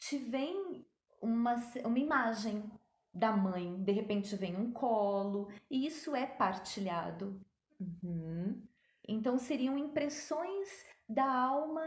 te 0.00 0.18
vem 0.18 0.84
uma, 1.26 1.56
uma 1.84 1.98
imagem 1.98 2.64
da 3.12 3.32
mãe, 3.32 3.82
de 3.82 3.92
repente 3.92 4.36
vem 4.36 4.56
um 4.56 4.70
colo, 4.72 5.48
e 5.70 5.86
isso 5.86 6.14
é 6.14 6.26
partilhado. 6.26 7.40
Uhum. 7.80 8.62
Então 9.08 9.38
seriam 9.38 9.78
impressões 9.78 10.84
da 11.08 11.24
alma 11.24 11.82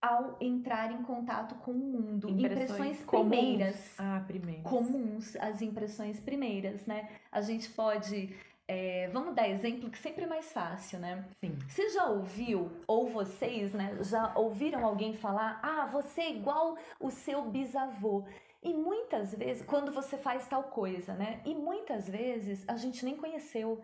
ao 0.00 0.38
entrar 0.40 0.90
em 0.92 1.02
contato 1.02 1.56
com 1.56 1.72
o 1.72 1.74
mundo. 1.74 2.30
Impressões, 2.30 2.70
impressões 2.70 3.04
primeiras. 3.04 3.94
Ah, 3.98 4.24
primeiras. 4.26 4.64
Comuns, 4.64 5.36
as 5.36 5.60
impressões 5.60 6.18
primeiras, 6.20 6.86
né? 6.86 7.08
A 7.30 7.40
gente 7.40 7.68
pode. 7.70 8.34
É, 8.72 9.08
vamos 9.08 9.34
dar 9.34 9.48
exemplo 9.48 9.90
que 9.90 9.98
sempre 9.98 10.22
é 10.22 10.26
mais 10.28 10.52
fácil, 10.52 11.00
né? 11.00 11.28
Sim. 11.40 11.58
Você 11.68 11.88
já 11.88 12.04
ouviu, 12.04 12.70
ou 12.86 13.08
vocês, 13.08 13.74
né, 13.74 13.98
já 14.04 14.32
ouviram 14.36 14.86
alguém 14.86 15.12
falar, 15.12 15.58
ah, 15.60 15.86
você 15.86 16.20
é 16.20 16.30
igual 16.30 16.78
o 17.00 17.10
seu 17.10 17.50
bisavô. 17.50 18.24
E 18.62 18.72
muitas 18.72 19.34
vezes, 19.34 19.66
quando 19.66 19.90
você 19.90 20.16
faz 20.16 20.46
tal 20.46 20.62
coisa, 20.62 21.14
né? 21.14 21.42
E 21.44 21.52
muitas 21.52 22.08
vezes 22.08 22.64
a 22.68 22.76
gente 22.76 23.04
nem 23.04 23.16
conheceu 23.16 23.82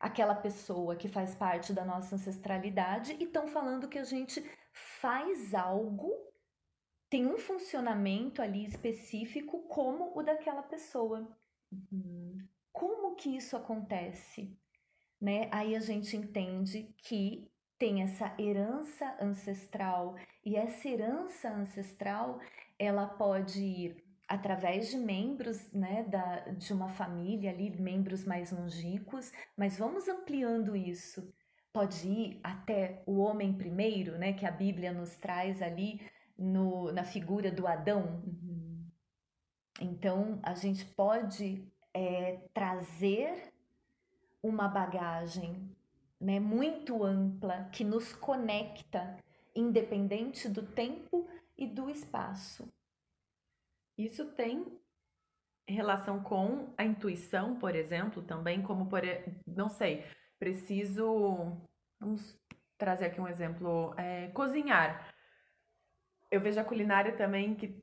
aquela 0.00 0.34
pessoa 0.34 0.96
que 0.96 1.06
faz 1.06 1.36
parte 1.36 1.72
da 1.72 1.84
nossa 1.84 2.16
ancestralidade 2.16 3.16
e 3.20 3.22
estão 3.22 3.46
falando 3.46 3.86
que 3.88 4.00
a 4.00 4.04
gente 4.04 4.44
faz 5.00 5.54
algo, 5.54 6.12
tem 7.08 7.24
um 7.24 7.38
funcionamento 7.38 8.42
ali 8.42 8.64
específico 8.64 9.60
como 9.68 10.10
o 10.18 10.24
daquela 10.24 10.64
pessoa. 10.64 11.24
Uhum. 11.70 12.55
Como 12.76 13.14
que 13.14 13.34
isso 13.34 13.56
acontece? 13.56 14.54
Né? 15.18 15.48
Aí 15.50 15.74
a 15.74 15.80
gente 15.80 16.14
entende 16.14 16.94
que 16.98 17.50
tem 17.78 18.02
essa 18.02 18.34
herança 18.38 19.16
ancestral 19.18 20.14
e 20.44 20.56
essa 20.56 20.86
herança 20.86 21.48
ancestral 21.48 22.38
ela 22.78 23.06
pode 23.06 23.62
ir 23.62 24.04
através 24.28 24.90
de 24.90 24.98
membros 24.98 25.72
né, 25.72 26.02
da, 26.02 26.40
de 26.50 26.70
uma 26.74 26.90
família 26.90 27.50
ali, 27.50 27.70
membros 27.80 28.26
mais 28.26 28.52
longínquos, 28.52 29.32
mas 29.56 29.78
vamos 29.78 30.06
ampliando 30.06 30.76
isso. 30.76 31.32
Pode 31.72 32.06
ir 32.06 32.40
até 32.42 33.02
o 33.06 33.16
homem 33.20 33.54
primeiro, 33.54 34.18
né, 34.18 34.34
que 34.34 34.44
a 34.44 34.50
Bíblia 34.50 34.92
nos 34.92 35.16
traz 35.16 35.62
ali 35.62 35.98
no, 36.36 36.92
na 36.92 37.04
figura 37.04 37.50
do 37.50 37.66
Adão. 37.66 38.22
Uhum. 38.26 38.86
Então, 39.80 40.38
a 40.42 40.54
gente 40.54 40.84
pode 40.84 41.66
é, 41.96 42.36
trazer 42.52 43.54
uma 44.42 44.68
bagagem 44.68 45.74
né, 46.20 46.38
muito 46.38 47.02
ampla 47.02 47.70
que 47.72 47.82
nos 47.82 48.12
conecta, 48.12 49.16
independente 49.54 50.46
do 50.46 50.62
tempo 50.62 51.26
e 51.56 51.66
do 51.66 51.88
espaço. 51.88 52.70
Isso 53.96 54.26
tem 54.32 54.78
relação 55.66 56.22
com 56.22 56.74
a 56.76 56.84
intuição, 56.84 57.58
por 57.58 57.74
exemplo, 57.74 58.22
também, 58.22 58.62
como 58.62 58.90
por, 58.90 59.00
não 59.46 59.70
sei, 59.70 60.04
preciso, 60.38 61.56
vamos 61.98 62.38
trazer 62.76 63.06
aqui 63.06 63.18
um 63.18 63.26
exemplo, 63.26 63.94
é, 63.96 64.28
cozinhar. 64.28 65.14
Eu 66.30 66.42
vejo 66.42 66.60
a 66.60 66.64
culinária 66.64 67.16
também 67.16 67.54
que, 67.54 67.82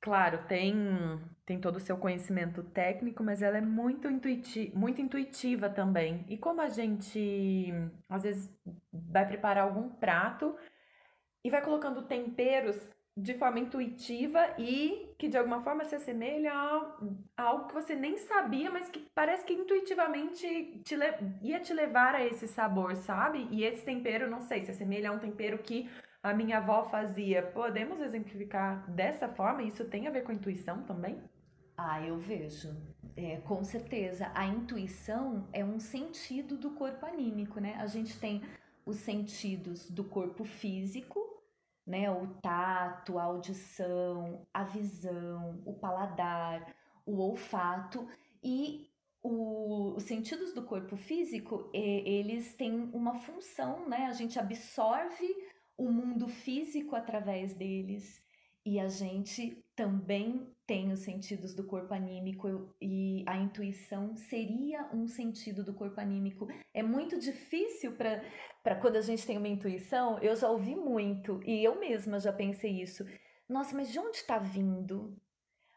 claro, 0.00 0.46
tem 0.48 0.74
tem 1.44 1.60
todo 1.60 1.76
o 1.76 1.80
seu 1.80 1.96
conhecimento 1.96 2.62
técnico, 2.62 3.22
mas 3.22 3.42
ela 3.42 3.58
é 3.58 3.60
muito, 3.60 4.08
intuiti 4.08 4.72
muito 4.74 5.00
intuitiva 5.00 5.68
também. 5.68 6.24
E 6.28 6.36
como 6.36 6.60
a 6.60 6.68
gente, 6.68 7.72
às 8.08 8.22
vezes, 8.22 8.50
vai 8.92 9.26
preparar 9.26 9.64
algum 9.64 9.88
prato 9.88 10.56
e 11.44 11.50
vai 11.50 11.62
colocando 11.62 12.02
temperos 12.02 12.76
de 13.14 13.34
forma 13.34 13.58
intuitiva 13.58 14.54
e 14.58 15.14
que 15.18 15.28
de 15.28 15.36
alguma 15.36 15.60
forma 15.60 15.84
se 15.84 15.94
assemelha 15.94 16.52
a, 16.54 16.96
algo 17.36 17.66
que 17.66 17.74
você 17.74 17.94
nem 17.94 18.16
sabia, 18.16 18.70
mas 18.70 18.88
que 18.88 19.00
parece 19.14 19.44
que 19.44 19.52
intuitivamente 19.52 20.80
te 20.82 20.96
ia 21.42 21.60
te 21.60 21.74
levar 21.74 22.14
a 22.14 22.24
esse 22.24 22.48
sabor, 22.48 22.96
sabe? 22.96 23.46
E 23.50 23.64
esse 23.64 23.84
tempero, 23.84 24.30
não 24.30 24.40
sei, 24.40 24.62
se 24.62 24.70
assemelha 24.70 25.10
a 25.10 25.12
um 25.12 25.18
tempero 25.18 25.58
que 25.58 25.90
a 26.22 26.32
minha 26.32 26.58
avó 26.58 26.84
fazia. 26.84 27.42
Podemos 27.42 28.00
exemplificar 28.00 28.88
dessa 28.90 29.28
forma? 29.28 29.62
Isso 29.62 29.84
tem 29.84 30.06
a 30.06 30.10
ver 30.10 30.22
com 30.22 30.32
intuição 30.32 30.82
também? 30.84 31.20
Ah, 31.76 32.00
eu 32.04 32.18
vejo. 32.18 32.76
É, 33.16 33.36
com 33.38 33.62
certeza. 33.64 34.30
A 34.34 34.46
intuição 34.46 35.48
é 35.52 35.64
um 35.64 35.78
sentido 35.78 36.56
do 36.56 36.72
corpo 36.72 37.04
anímico, 37.06 37.60
né? 37.60 37.74
A 37.76 37.86
gente 37.86 38.18
tem 38.18 38.42
os 38.84 38.98
sentidos 38.98 39.90
do 39.90 40.04
corpo 40.04 40.44
físico, 40.44 41.20
né? 41.86 42.10
O 42.10 42.26
tato, 42.40 43.18
a 43.18 43.24
audição, 43.24 44.46
a 44.52 44.64
visão, 44.64 45.62
o 45.66 45.74
paladar, 45.74 46.74
o 47.04 47.18
olfato 47.18 48.08
e 48.42 48.88
o, 49.22 49.94
os 49.96 50.04
sentidos 50.04 50.52
do 50.52 50.62
corpo 50.64 50.96
físico, 50.96 51.70
eles 51.72 52.54
têm 52.54 52.90
uma 52.92 53.14
função, 53.14 53.88
né? 53.88 54.06
A 54.06 54.12
gente 54.12 54.38
absorve 54.38 55.26
o 55.76 55.90
mundo 55.90 56.28
físico 56.28 56.94
através 56.96 57.54
deles 57.54 58.24
e 58.64 58.78
a 58.78 58.88
gente 58.88 59.61
também 59.74 60.46
tem 60.66 60.92
os 60.92 61.00
sentidos 61.00 61.54
do 61.54 61.64
corpo 61.64 61.92
anímico 61.92 62.74
e 62.80 63.24
a 63.26 63.36
intuição 63.36 64.16
seria 64.16 64.88
um 64.92 65.08
sentido 65.08 65.64
do 65.64 65.74
corpo 65.74 66.00
anímico. 66.00 66.46
É 66.72 66.82
muito 66.82 67.18
difícil 67.18 67.92
para 67.92 68.76
quando 68.76 68.96
a 68.96 69.00
gente 69.00 69.26
tem 69.26 69.38
uma 69.38 69.48
intuição, 69.48 70.18
eu 70.20 70.36
já 70.36 70.48
ouvi 70.48 70.74
muito 70.74 71.42
e 71.44 71.64
eu 71.64 71.78
mesma 71.78 72.20
já 72.20 72.32
pensei 72.32 72.80
isso. 72.80 73.04
Nossa, 73.48 73.74
mas 73.74 73.90
de 73.90 73.98
onde 73.98 74.18
está 74.18 74.38
vindo? 74.38 75.16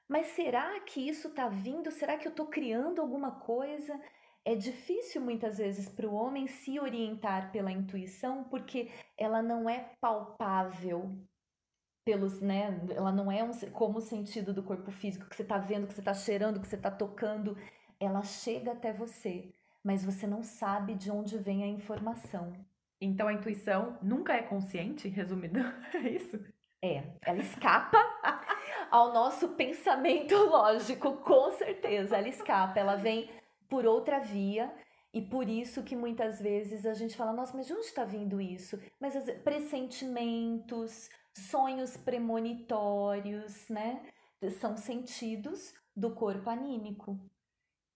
Mas 0.07 0.27
será 0.27 0.79
que 0.81 1.07
isso 1.07 1.29
está 1.29 1.47
vindo? 1.49 1.89
Será 1.91 2.17
que 2.17 2.27
eu 2.27 2.31
estou 2.31 2.47
criando 2.47 3.01
alguma 3.01 3.31
coisa? 3.39 3.99
É 4.43 4.55
difícil 4.55 5.21
muitas 5.21 5.57
vezes 5.57 5.89
para 5.89 6.07
o 6.07 6.13
homem 6.13 6.47
se 6.47 6.79
orientar 6.79 7.51
pela 7.51 7.71
intuição 7.71 8.43
porque 8.43 8.91
ela 9.17 9.41
não 9.41 9.67
é 9.67 9.91
palpável 9.99 11.17
pelos, 12.05 12.39
né? 12.39 12.79
Ela 12.95 13.11
não 13.11 13.31
é 13.31 13.43
um, 13.43 13.51
como 13.71 13.97
o 13.97 14.01
sentido 14.01 14.53
do 14.53 14.61
corpo 14.61 14.91
físico 14.91 15.27
que 15.27 15.35
você 15.35 15.41
está 15.41 15.57
vendo, 15.57 15.87
que 15.87 15.93
você 15.93 16.01
está 16.01 16.13
cheirando, 16.13 16.61
que 16.61 16.67
você 16.67 16.75
está 16.75 16.91
tocando. 16.91 17.57
Ela 17.99 18.21
chega 18.21 18.73
até 18.73 18.93
você, 18.93 19.51
mas 19.83 20.05
você 20.05 20.27
não 20.27 20.43
sabe 20.43 20.93
de 20.93 21.09
onde 21.09 21.37
vem 21.39 21.63
a 21.63 21.67
informação. 21.67 22.53
Então 23.01 23.27
a 23.27 23.33
intuição 23.33 23.97
nunca 24.01 24.33
é 24.33 24.43
consciente, 24.43 25.09
resumindo, 25.09 25.59
é 25.93 26.09
isso? 26.09 26.39
É, 26.81 27.03
ela 27.23 27.39
escapa 27.39 27.97
ao 28.91 29.11
nosso 29.11 29.49
pensamento 29.49 30.35
lógico, 30.35 31.17
com 31.17 31.51
certeza. 31.51 32.17
Ela 32.17 32.29
escapa, 32.29 32.79
ela 32.79 32.95
vem 32.95 33.29
por 33.67 33.85
outra 33.85 34.19
via 34.19 34.71
e 35.11 35.21
por 35.21 35.49
isso 35.49 35.81
que 35.81 35.95
muitas 35.95 36.39
vezes 36.39 36.85
a 36.85 36.93
gente 36.93 37.15
fala, 37.15 37.33
nossa, 37.33 37.57
mas 37.57 37.65
de 37.65 37.73
onde 37.73 37.85
está 37.85 38.03
vindo 38.03 38.39
isso? 38.39 38.79
Mas 38.99 39.15
pressentimentos, 39.43 41.09
sonhos 41.35 41.97
premonitórios, 41.97 43.67
né? 43.69 44.01
São 44.59 44.77
sentidos 44.77 45.73
do 45.95 46.11
corpo 46.11 46.49
anímico. 46.49 47.19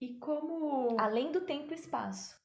E 0.01 0.15
como. 0.15 0.99
Além 0.99 1.31
do 1.31 1.41
tempo 1.41 1.71
e 1.71 1.75
espaço. 1.75 2.39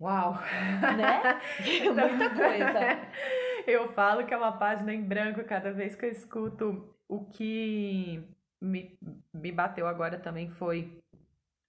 Uau! 0.00 0.34
Né? 0.34 1.40
Muita 1.94 2.30
coisa. 2.30 2.80
Eu 3.66 3.92
falo 3.92 4.26
que 4.26 4.34
é 4.34 4.36
uma 4.36 4.58
página 4.58 4.92
em 4.92 5.02
branco 5.02 5.44
cada 5.44 5.72
vez 5.72 5.94
que 5.94 6.04
eu 6.04 6.10
escuto. 6.10 6.96
O 7.08 7.26
que 7.26 8.28
me, 8.60 8.98
me 9.32 9.52
bateu 9.52 9.86
agora 9.86 10.18
também 10.18 10.48
foi 10.48 11.00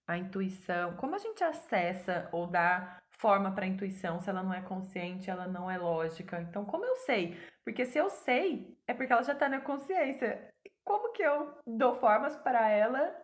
a 0.08 0.18
intuição. 0.18 0.96
Como 0.96 1.14
a 1.14 1.20
gente 1.20 1.44
acessa 1.44 2.28
ou 2.32 2.48
dá 2.48 3.03
forma 3.24 3.54
para 3.54 3.64
a 3.64 3.70
intuição 3.70 4.20
se 4.20 4.30
ela 4.30 4.44
não 4.44 4.54
é 4.54 4.62
consciente, 4.62 5.30
ela 5.30 5.48
não 5.48 5.72
é 5.72 5.78
lógica? 5.78 6.42
Então, 6.42 6.66
como 6.66 6.84
eu 6.84 6.98
sei? 6.98 7.38
Porque 7.64 7.86
se 7.86 7.98
eu 7.98 8.10
sei, 8.10 8.78
é 8.86 8.94
porque 8.94 9.14
ela 9.14 9.24
já 9.24 9.32
está 9.32 9.48
na 9.48 9.62
consciência. 9.62 10.54
Como 10.84 11.14
que 11.14 11.24
eu 11.24 11.58
dou 11.66 11.94
formas 11.94 12.36
para 12.36 12.70
ela 12.70 13.16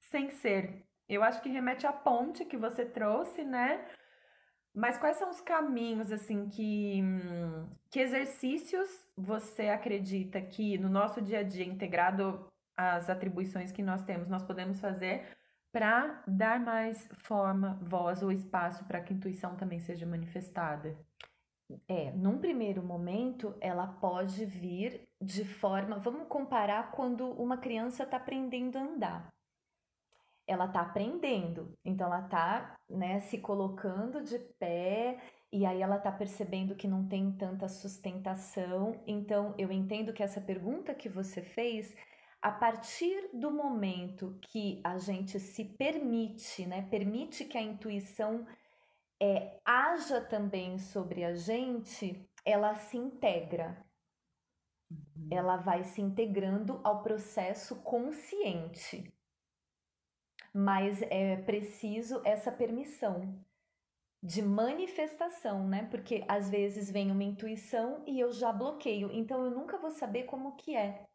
sem 0.00 0.30
ser? 0.30 0.84
Eu 1.08 1.22
acho 1.22 1.40
que 1.40 1.48
remete 1.48 1.86
à 1.86 1.92
ponte 1.92 2.44
que 2.44 2.56
você 2.56 2.84
trouxe, 2.84 3.44
né? 3.44 3.86
Mas 4.74 4.98
quais 4.98 5.16
são 5.16 5.30
os 5.30 5.40
caminhos, 5.40 6.10
assim, 6.10 6.48
que, 6.48 7.00
que 7.92 8.00
exercícios 8.00 8.88
você 9.16 9.68
acredita 9.68 10.40
que 10.40 10.76
no 10.76 10.88
nosso 10.88 11.22
dia 11.22 11.38
a 11.38 11.42
dia, 11.44 11.64
integrado 11.64 12.50
às 12.76 13.08
atribuições 13.08 13.70
que 13.70 13.84
nós 13.84 14.02
temos, 14.02 14.28
nós 14.28 14.42
podemos 14.42 14.80
fazer 14.80 15.24
para 15.74 16.22
dar 16.24 16.60
mais 16.60 17.08
forma, 17.24 17.80
voz 17.82 18.22
ou 18.22 18.30
espaço 18.30 18.84
para 18.84 19.00
que 19.00 19.12
a 19.12 19.16
intuição 19.16 19.56
também 19.56 19.80
seja 19.80 20.06
manifestada? 20.06 20.96
É, 21.88 22.12
num 22.12 22.38
primeiro 22.38 22.80
momento, 22.80 23.56
ela 23.60 23.88
pode 23.88 24.44
vir 24.46 25.02
de 25.20 25.44
forma. 25.44 25.98
Vamos 25.98 26.28
comparar 26.28 26.92
quando 26.92 27.28
uma 27.28 27.56
criança 27.56 28.04
está 28.04 28.18
aprendendo 28.18 28.78
a 28.78 28.82
andar. 28.82 29.28
Ela 30.46 30.66
está 30.66 30.82
aprendendo, 30.82 31.72
então 31.84 32.06
ela 32.06 32.20
está 32.20 32.76
né, 32.88 33.18
se 33.18 33.38
colocando 33.38 34.22
de 34.22 34.38
pé 34.38 35.18
e 35.50 35.66
aí 35.66 35.82
ela 35.82 35.96
está 35.96 36.12
percebendo 36.12 36.76
que 36.76 36.86
não 36.86 37.08
tem 37.08 37.32
tanta 37.32 37.66
sustentação. 37.66 39.02
Então 39.08 39.56
eu 39.58 39.72
entendo 39.72 40.12
que 40.12 40.22
essa 40.22 40.40
pergunta 40.40 40.94
que 40.94 41.08
você 41.08 41.42
fez, 41.42 41.96
a 42.44 42.50
partir 42.50 43.30
do 43.32 43.50
momento 43.50 44.38
que 44.42 44.78
a 44.84 44.98
gente 44.98 45.40
se 45.40 45.64
permite, 45.64 46.66
né, 46.66 46.86
permite 46.90 47.46
que 47.46 47.56
a 47.56 47.62
intuição 47.62 48.46
é, 49.18 49.58
haja 49.64 50.20
também 50.20 50.78
sobre 50.78 51.24
a 51.24 51.34
gente, 51.34 52.22
ela 52.44 52.74
se 52.74 52.98
integra. 52.98 53.82
Uhum. 54.90 55.28
Ela 55.30 55.56
vai 55.56 55.84
se 55.84 56.02
integrando 56.02 56.82
ao 56.84 57.02
processo 57.02 57.76
consciente. 57.76 59.10
Mas 60.52 61.00
é 61.00 61.36
preciso 61.36 62.20
essa 62.26 62.52
permissão 62.52 63.42
de 64.22 64.42
manifestação, 64.42 65.66
né? 65.66 65.88
Porque 65.90 66.22
às 66.28 66.50
vezes 66.50 66.90
vem 66.90 67.10
uma 67.10 67.24
intuição 67.24 68.04
e 68.06 68.20
eu 68.20 68.30
já 68.32 68.52
bloqueio, 68.52 69.10
então 69.12 69.46
eu 69.46 69.50
nunca 69.50 69.78
vou 69.78 69.90
saber 69.90 70.24
como 70.24 70.56
que 70.56 70.76
é 70.76 71.06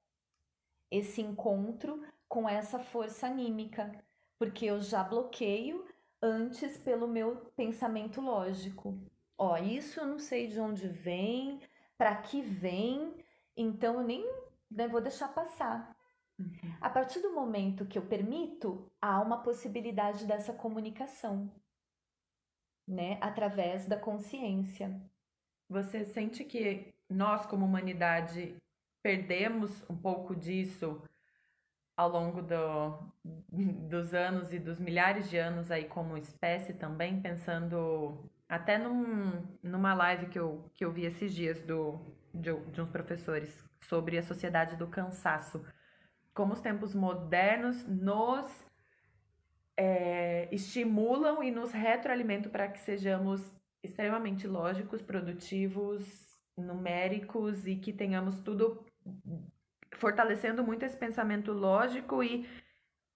esse 0.92 1.22
encontro 1.22 2.04
com 2.28 2.48
essa 2.48 2.80
força 2.80 3.28
anímica, 3.28 3.92
porque 4.38 4.66
eu 4.66 4.80
já 4.80 5.04
bloqueio 5.04 5.86
antes 6.22 6.78
pelo 6.78 7.08
meu 7.08 7.38
pensamento 7.56 8.22
lógico. 8.22 8.98
Ó, 9.38 9.58
isso 9.58 10.00
eu 10.00 10.06
não 10.06 10.20
sei 10.20 10.48
de 10.48 10.60
onde 10.60 10.88
vem, 10.88 11.62
para 11.98 12.16
que 12.16 12.42
vem, 12.42 13.14
então 13.56 13.96
eu 13.96 14.04
nem 14.04 14.26
né, 14.70 14.88
vou 14.88 15.02
deixar 15.02 15.30
passar. 15.30 15.96
Uhum. 16.38 16.78
A 16.80 16.90
partir 16.90 17.20
do 17.20 17.34
momento 17.34 17.86
que 17.86 17.98
eu 17.98 18.06
permito, 18.06 18.90
há 19.02 19.20
uma 19.22 19.42
possibilidade 19.42 20.26
dessa 20.26 20.54
comunicação, 20.54 21.52
né, 22.88 23.18
através 23.22 23.86
da 23.88 23.98
consciência. 23.98 25.02
Você 25.70 26.06
sente 26.06 26.44
que 26.44 26.94
nós, 27.10 27.46
como 27.46 27.66
humanidade, 27.66 28.56
perdemos 29.02 29.84
um 29.90 29.96
pouco 29.96 30.36
disso 30.36 31.02
ao 31.96 32.10
longo 32.10 32.42
do, 32.42 33.14
dos 33.90 34.14
anos 34.14 34.54
e 34.54 34.60
dos 34.60 34.80
milhares 34.80 35.30
de 35.30 35.38
anos 35.38 35.70
aí 35.70 35.86
como 35.86 36.18
espécie 36.18 36.74
também, 36.74 37.22
pensando 37.22 38.30
até 38.48 38.78
num, 38.78 39.44
numa 39.62 39.94
live 39.94 40.28
que 40.28 40.40
eu, 40.40 40.72
que 40.74 40.86
eu 40.86 40.92
vi 40.92 41.04
esses 41.06 41.34
dias 41.34 41.62
do, 41.62 42.00
de, 42.34 42.54
de 42.72 42.82
uns 42.82 42.90
professores 42.90 43.64
sobre 43.82 44.18
a 44.18 44.24
sociedade 44.24 44.78
do 44.78 44.88
cansaço, 44.88 45.64
como 46.34 46.54
os 46.54 46.62
tempos 46.62 46.96
modernos 46.96 47.86
nos 47.86 48.66
é, 49.76 50.48
estimulam 50.54 51.44
e 51.44 51.52
nos 51.52 51.72
retroalimentam 51.72 52.52
para 52.52 52.68
que 52.70 52.80
sejamos 52.80 53.54
extremamente 53.84 54.48
lógicos, 54.48 55.02
produtivos, 55.02 56.29
numéricos 56.60 57.66
e 57.68 57.76
que 57.76 57.94
tenhamos 57.94 58.40
tudo 58.42 58.86
fortalecendo 59.94 60.64
muito 60.64 60.84
esse 60.84 60.96
pensamento 60.96 61.52
lógico 61.52 62.24
e 62.24 62.48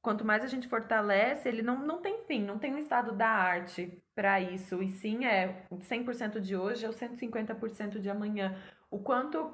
quanto 0.02 0.26
mais 0.26 0.44
a 0.44 0.48
gente 0.48 0.68
fortalece, 0.68 1.48
ele 1.48 1.62
não, 1.62 1.80
não 1.80 2.02
tem 2.02 2.24
fim, 2.26 2.44
não 2.44 2.60
tem 2.60 2.74
um 2.74 2.78
estado 2.78 3.14
da 3.14 3.30
arte 3.30 4.04
para 4.14 4.40
isso, 4.42 4.84
e 4.84 4.90
sim 4.90 5.26
é 5.26 5.66
100% 5.72 6.40
de 6.42 6.58
hoje 6.58 6.86
é 6.86 6.90
o 6.90 6.94
150% 6.94 8.00
de 8.00 8.10
amanhã. 8.10 8.56
O 8.92 9.00
quanto 9.00 9.52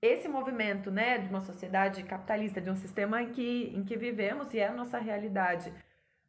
esse 0.00 0.26
movimento, 0.26 0.90
né, 0.90 1.18
de 1.18 1.28
uma 1.28 1.40
sociedade 1.40 2.02
capitalista, 2.02 2.60
de 2.60 2.70
um 2.70 2.76
sistema 2.76 3.22
em 3.22 3.32
que, 3.32 3.72
em 3.74 3.84
que 3.84 3.96
vivemos 3.96 4.52
e 4.54 4.58
é 4.58 4.68
a 4.68 4.74
nossa 4.74 4.98
realidade, 4.98 5.72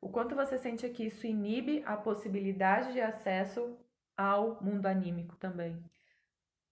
o 0.02 0.10
quanto 0.10 0.36
você 0.36 0.58
sente 0.58 0.88
que 0.90 1.06
isso 1.06 1.26
inibe 1.26 1.82
a 1.86 1.96
possibilidade 1.96 2.94
de 2.94 3.02
acesso 3.02 3.78
ao 4.16 4.62
mundo 4.62 4.86
anímico 4.86 5.36
também? 5.38 5.82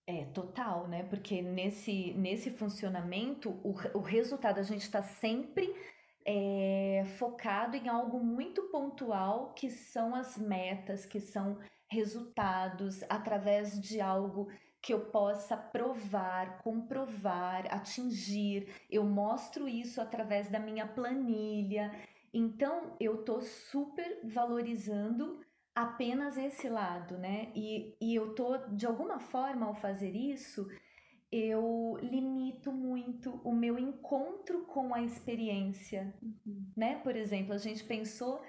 É, 0.06 0.26
total, 0.26 0.88
né? 0.88 1.04
Porque 1.04 1.42
nesse, 1.42 2.14
nesse 2.16 2.52
funcionamento, 2.52 3.52
o, 3.64 3.74
o 3.98 4.02
resultado, 4.02 4.60
a 4.60 4.64
gente 4.64 4.82
está 4.82 5.02
sempre 5.02 5.74
é, 6.26 7.04
focado 7.18 7.78
em 7.78 7.88
algo 7.88 8.20
muito 8.20 8.64
pontual, 8.64 9.54
que 9.54 9.70
são 9.70 10.14
as 10.14 10.38
metas, 10.38 11.06
que 11.06 11.22
são 11.22 11.58
resultados, 11.88 13.02
através 13.10 13.80
de 13.80 14.02
algo 14.02 14.50
que 14.82 14.94
eu 14.94 15.06
possa 15.06 15.56
provar, 15.56 16.58
comprovar, 16.62 17.66
atingir. 17.74 18.68
Eu 18.90 19.06
mostro 19.06 19.70
isso 19.70 20.02
através 20.02 20.50
da 20.50 20.60
minha 20.60 20.86
planilha. 20.86 21.92
Então, 22.34 22.98
eu 23.00 23.24
tô 23.24 23.40
super 23.40 24.20
valorizando 24.26 25.40
apenas 25.76 26.38
esse 26.38 26.70
lado, 26.70 27.18
né? 27.18 27.52
E, 27.56 27.96
e 28.00 28.16
eu 28.16 28.36
tô, 28.36 28.58
de 28.70 28.86
alguma 28.86 29.20
forma, 29.20 29.66
ao 29.66 29.76
fazer 29.76 30.16
isso, 30.16 30.68
eu 31.32 31.98
limito 32.02 32.72
muito 32.72 33.42
o 33.44 33.52
meu 33.54 33.80
encontro 33.80 34.66
com 34.66 34.94
a 34.94 35.02
experiência, 35.02 36.14
uhum. 36.22 36.72
né? 36.78 36.96
Por 37.04 37.16
exemplo, 37.16 37.54
a 37.54 37.58
gente 37.58 37.84
pensou 37.84 38.42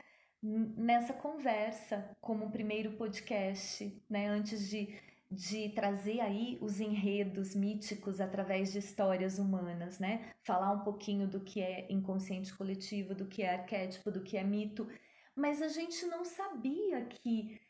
nessa 0.42 1.14
conversa 1.14 2.14
como 2.20 2.44
um 2.44 2.50
primeiro 2.50 2.92
podcast, 2.92 4.02
né? 4.10 4.28
Antes 4.28 4.68
de, 4.68 4.94
de 5.30 5.70
trazer 5.70 6.20
aí 6.20 6.58
os 6.60 6.78
enredos 6.78 7.54
míticos 7.54 8.20
através 8.20 8.70
de 8.70 8.80
histórias 8.80 9.38
humanas, 9.38 9.98
né? 9.98 10.34
Falar 10.42 10.70
um 10.72 10.80
pouquinho 10.80 11.26
do 11.26 11.40
que 11.40 11.62
é 11.62 11.90
inconsciente 11.90 12.54
coletivo, 12.54 13.14
do 13.14 13.24
que 13.24 13.42
é 13.42 13.54
arquétipo, 13.54 14.10
do 14.10 14.20
que 14.20 14.36
é 14.36 14.44
mito 14.44 14.86
mas 15.34 15.62
a 15.62 15.68
gente 15.68 16.06
não 16.06 16.24
sabia 16.24 17.04
que 17.06 17.60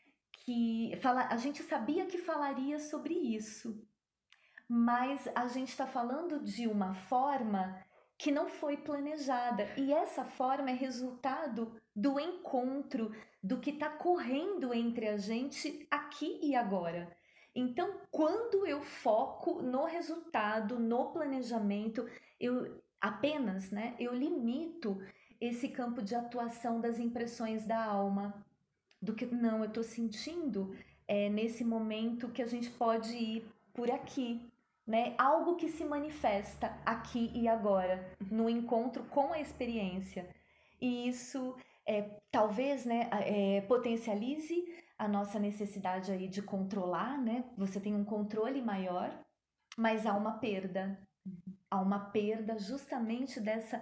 que 0.45 0.95
fala, 1.01 1.27
a 1.27 1.37
gente 1.37 1.63
sabia 1.63 2.05
que 2.05 2.19
falaria 2.19 2.77
sobre 2.77 3.15
isso, 3.15 3.83
mas 4.69 5.27
a 5.33 5.47
gente 5.47 5.69
está 5.69 5.87
falando 5.87 6.43
de 6.43 6.67
uma 6.67 6.93
forma 6.93 7.83
que 8.17 8.31
não 8.31 8.47
foi 8.47 8.77
planejada 8.77 9.73
e 9.75 9.91
essa 9.91 10.23
forma 10.23 10.69
é 10.69 10.73
resultado 10.73 11.75
do 11.95 12.19
encontro, 12.19 13.11
do 13.41 13.59
que 13.59 13.71
está 13.71 13.89
correndo 13.89 14.73
entre 14.73 15.07
a 15.07 15.17
gente 15.17 15.87
aqui 15.89 16.39
e 16.41 16.55
agora. 16.55 17.15
Então, 17.55 18.01
quando 18.11 18.67
eu 18.67 18.81
foco 18.81 19.61
no 19.61 19.85
resultado, 19.85 20.77
no 20.77 21.11
planejamento, 21.11 22.07
eu 22.39 22.83
apenas, 23.01 23.71
né, 23.71 23.95
eu 23.99 24.13
limito 24.13 24.97
esse 25.47 25.69
campo 25.69 26.01
de 26.01 26.15
atuação 26.15 26.79
das 26.79 26.99
impressões 26.99 27.65
da 27.65 27.83
alma, 27.83 28.45
do 29.01 29.13
que 29.13 29.25
não, 29.25 29.59
eu 29.59 29.65
estou 29.65 29.83
sentindo 29.83 30.75
é, 31.07 31.29
nesse 31.29 31.63
momento 31.63 32.29
que 32.29 32.41
a 32.41 32.47
gente 32.47 32.69
pode 32.71 33.15
ir 33.15 33.45
por 33.73 33.91
aqui, 33.91 34.41
né? 34.85 35.13
Algo 35.17 35.55
que 35.55 35.69
se 35.69 35.83
manifesta 35.83 36.77
aqui 36.85 37.31
e 37.33 37.47
agora, 37.47 38.11
no 38.31 38.49
encontro 38.49 39.03
com 39.05 39.33
a 39.33 39.39
experiência. 39.39 40.29
E 40.81 41.07
isso 41.07 41.55
é, 41.85 42.03
talvez 42.31 42.85
né, 42.85 43.09
é, 43.11 43.61
potencialize 43.61 44.65
a 44.97 45.07
nossa 45.07 45.39
necessidade 45.39 46.11
aí 46.11 46.27
de 46.27 46.41
controlar, 46.41 47.21
né? 47.21 47.43
Você 47.57 47.79
tem 47.79 47.93
um 47.93 48.05
controle 48.05 48.61
maior, 48.61 49.11
mas 49.77 50.05
há 50.05 50.13
uma 50.15 50.39
perda. 50.39 50.97
Há 51.69 51.81
uma 51.81 51.99
perda 51.99 52.57
justamente 52.57 53.39
dessa 53.39 53.81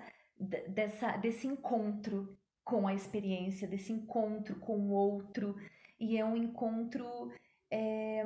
dessa, 0.70 1.18
desse 1.18 1.48
encontro 1.48 2.38
com 2.64 2.88
a 2.88 2.94
experiência, 2.94 3.68
desse 3.68 3.92
encontro 3.92 4.56
com 4.56 4.78
o 4.78 4.92
outro. 4.92 5.56
E 6.00 6.18
é 6.18 6.26
um 6.26 6.36
encontro 6.36 7.32
é, 7.70 8.24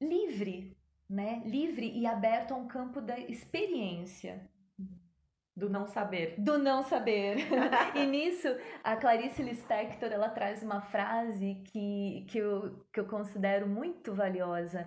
livre, 0.00 0.76
né? 1.08 1.42
Livre 1.44 1.90
e 1.90 2.06
aberto 2.06 2.52
a 2.52 2.56
um 2.56 2.66
campo 2.66 3.00
da 3.00 3.18
experiência. 3.18 4.48
Do 5.56 5.70
não 5.70 5.86
saber. 5.86 6.34
Do 6.38 6.58
não 6.58 6.82
saber. 6.82 7.38
e 7.96 8.06
nisso, 8.06 8.48
a 8.84 8.94
Clarice 8.94 9.42
Lispector, 9.42 10.12
ela 10.12 10.28
traz 10.28 10.62
uma 10.62 10.82
frase 10.82 11.62
que, 11.64 12.26
que, 12.28 12.36
eu, 12.36 12.84
que 12.92 13.00
eu 13.00 13.06
considero 13.06 13.66
muito 13.66 14.14
valiosa. 14.14 14.86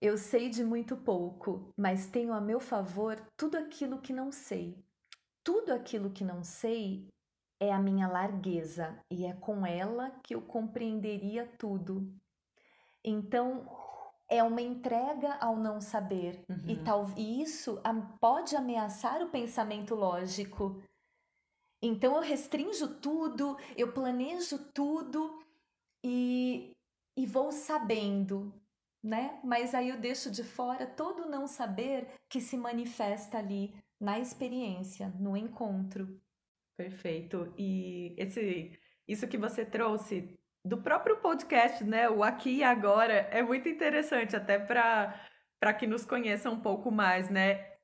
Eu 0.00 0.16
sei 0.16 0.48
de 0.48 0.62
muito 0.62 0.96
pouco, 0.96 1.74
mas 1.76 2.06
tenho 2.06 2.32
a 2.32 2.40
meu 2.40 2.60
favor 2.60 3.20
tudo 3.36 3.58
aquilo 3.58 4.00
que 4.00 4.12
não 4.12 4.30
sei 4.30 4.78
tudo 5.50 5.72
aquilo 5.72 6.10
que 6.10 6.22
não 6.22 6.44
sei 6.44 7.08
é 7.58 7.72
a 7.72 7.78
minha 7.80 8.06
largueza 8.06 8.96
e 9.10 9.26
é 9.26 9.32
com 9.32 9.66
ela 9.66 10.12
que 10.22 10.32
eu 10.32 10.40
compreenderia 10.40 11.44
tudo. 11.58 12.08
Então, 13.04 13.68
é 14.28 14.44
uma 14.44 14.62
entrega 14.62 15.34
ao 15.40 15.56
não 15.56 15.80
saber 15.80 16.44
uhum. 16.48 16.68
e 16.68 16.76
tal 16.84 17.10
e 17.16 17.42
isso 17.42 17.82
pode 18.20 18.54
ameaçar 18.54 19.20
o 19.22 19.30
pensamento 19.30 19.92
lógico. 19.96 20.80
Então 21.82 22.14
eu 22.14 22.22
restringo 22.22 22.86
tudo, 23.00 23.58
eu 23.76 23.92
planejo 23.92 24.56
tudo 24.72 25.36
e, 26.04 26.70
e 27.18 27.26
vou 27.26 27.50
sabendo, 27.50 28.54
né? 29.02 29.40
Mas 29.42 29.74
aí 29.74 29.88
eu 29.88 29.98
deixo 29.98 30.30
de 30.30 30.44
fora 30.44 30.86
todo 30.86 31.24
o 31.24 31.28
não 31.28 31.48
saber 31.48 32.06
que 32.28 32.40
se 32.40 32.56
manifesta 32.56 33.38
ali 33.38 33.74
na 34.00 34.18
experiência, 34.18 35.12
no 35.18 35.36
encontro. 35.36 36.20
Perfeito. 36.76 37.52
E 37.58 38.14
esse 38.16 38.78
isso 39.06 39.28
que 39.28 39.36
você 39.36 39.64
trouxe 39.64 40.38
do 40.64 40.78
próprio 40.78 41.18
podcast, 41.18 41.84
né? 41.84 42.08
O 42.08 42.22
aqui 42.22 42.58
e 42.58 42.64
agora 42.64 43.12
é 43.12 43.42
muito 43.42 43.68
interessante 43.68 44.34
até 44.34 44.58
para 44.58 45.20
para 45.60 45.74
que 45.74 45.86
nos 45.86 46.06
conheça 46.06 46.48
um 46.50 46.58
pouco 46.58 46.90
mais, 46.90 47.28
né? 47.28 47.74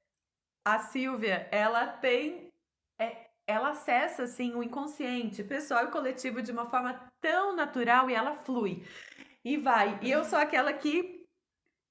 A 0.65 0.79
Silvia, 0.79 1.47
ela 1.53 1.87
tem 1.87 2.51
é, 2.99 3.27
ela 3.47 3.71
acessa 3.71 4.23
assim 4.23 4.55
o 4.55 4.63
inconsciente, 4.63 5.45
pessoal 5.45 5.85
e 5.85 5.91
coletivo 5.91 6.41
de 6.41 6.51
uma 6.51 6.65
forma 6.65 7.13
tão 7.21 7.55
natural 7.55 8.09
e 8.09 8.15
ela 8.15 8.35
flui. 8.35 8.83
E 9.45 9.57
vai. 9.59 9.99
E 10.03 10.11
eu 10.11 10.25
sou 10.25 10.39
aquela 10.39 10.73
que 10.73 11.16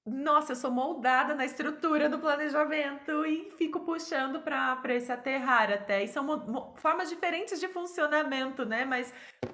nossa, 0.06 0.52
eu 0.52 0.56
sou 0.56 0.70
moldada 0.70 1.34
na 1.34 1.46
estrutura 1.46 2.08
do 2.08 2.20
planejamento 2.20 3.26
e 3.26 3.50
fico 3.58 3.80
puxando 3.80 4.40
para 4.40 4.94
esse 4.94 5.12
aterrar 5.12 5.72
até. 5.72 6.04
E 6.04 6.08
são 6.08 6.72
formas 6.76 7.10
diferentes 7.10 7.60
de 7.60 7.68
funcionamento, 7.68 8.64
né? 8.66 8.86
Mas 8.86 9.12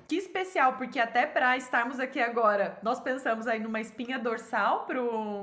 que 0.10 0.18
especial, 0.18 0.74
porque 0.74 1.00
até 1.00 1.26
para 1.26 1.56
estarmos 1.56 2.02
aqui 2.02 2.20
agora, 2.20 2.78
nós 2.84 3.00
pensamos 3.00 3.48
aí 3.48 3.62
numa 3.62 3.80
espinha 3.80 4.20
dorsal 4.20 4.86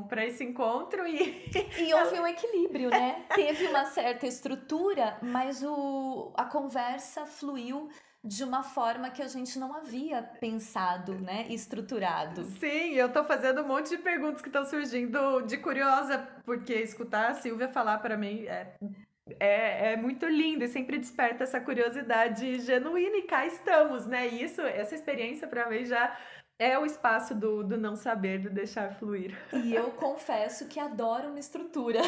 para 0.07 0.27
esse 0.27 0.44
encontro 0.44 1.07
e. 1.07 1.51
E 1.79 1.92
houve 1.94 2.21
um 2.21 2.27
equilíbrio, 2.27 2.90
né? 2.90 3.25
Teve 3.35 3.66
uma 3.68 3.87
certa 3.87 4.27
estrutura, 4.27 5.16
mas 5.23 5.62
o, 5.62 6.35
a 6.37 6.44
conversa 6.44 7.25
fluiu 7.25 7.88
de 8.24 8.42
uma 8.42 8.62
forma 8.62 9.11
que 9.11 9.22
a 9.22 9.28
gente 9.28 9.59
não 9.59 9.74
havia 9.74 10.22
pensado, 10.22 11.14
né, 11.14 11.46
estruturado. 11.48 12.44
Sim, 12.44 12.94
eu 12.94 13.12
tô 13.12 13.24
fazendo 13.24 13.62
um 13.62 13.66
monte 13.66 13.90
de 13.90 13.98
perguntas 13.98 14.42
que 14.42 14.48
estão 14.48 14.64
surgindo 14.64 15.42
de 15.42 15.57
curiosa, 15.59 16.18
porque 16.44 16.74
escutar 16.74 17.31
a 17.31 17.35
Silvia 17.35 17.68
falar 17.68 17.98
para 17.98 18.16
mim 18.16 18.44
é, 18.46 18.74
é, 19.38 19.92
é 19.92 19.96
muito 19.96 20.26
lindo 20.26 20.64
e 20.64 20.68
sempre 20.68 20.98
desperta 20.98 21.44
essa 21.44 21.61
curiosidade 21.61 22.61
genuína 22.61 23.18
e 23.18 23.22
cá 23.22 23.46
estamos, 23.46 24.07
né? 24.07 24.26
Isso, 24.26 24.61
essa 24.62 24.94
experiência 24.94 25.46
para 25.46 25.68
mim 25.68 25.85
já 25.85 26.16
é 26.59 26.79
o 26.79 26.85
espaço 26.85 27.35
do, 27.35 27.62
do 27.62 27.77
não 27.77 27.94
saber, 27.94 28.40
do 28.40 28.51
deixar 28.51 28.94
fluir. 28.94 29.37
E 29.53 29.75
eu 29.75 29.92
confesso 29.92 30.66
que 30.66 30.81
adoro 30.81 31.29
uma 31.29 31.38
estrutura. 31.38 32.01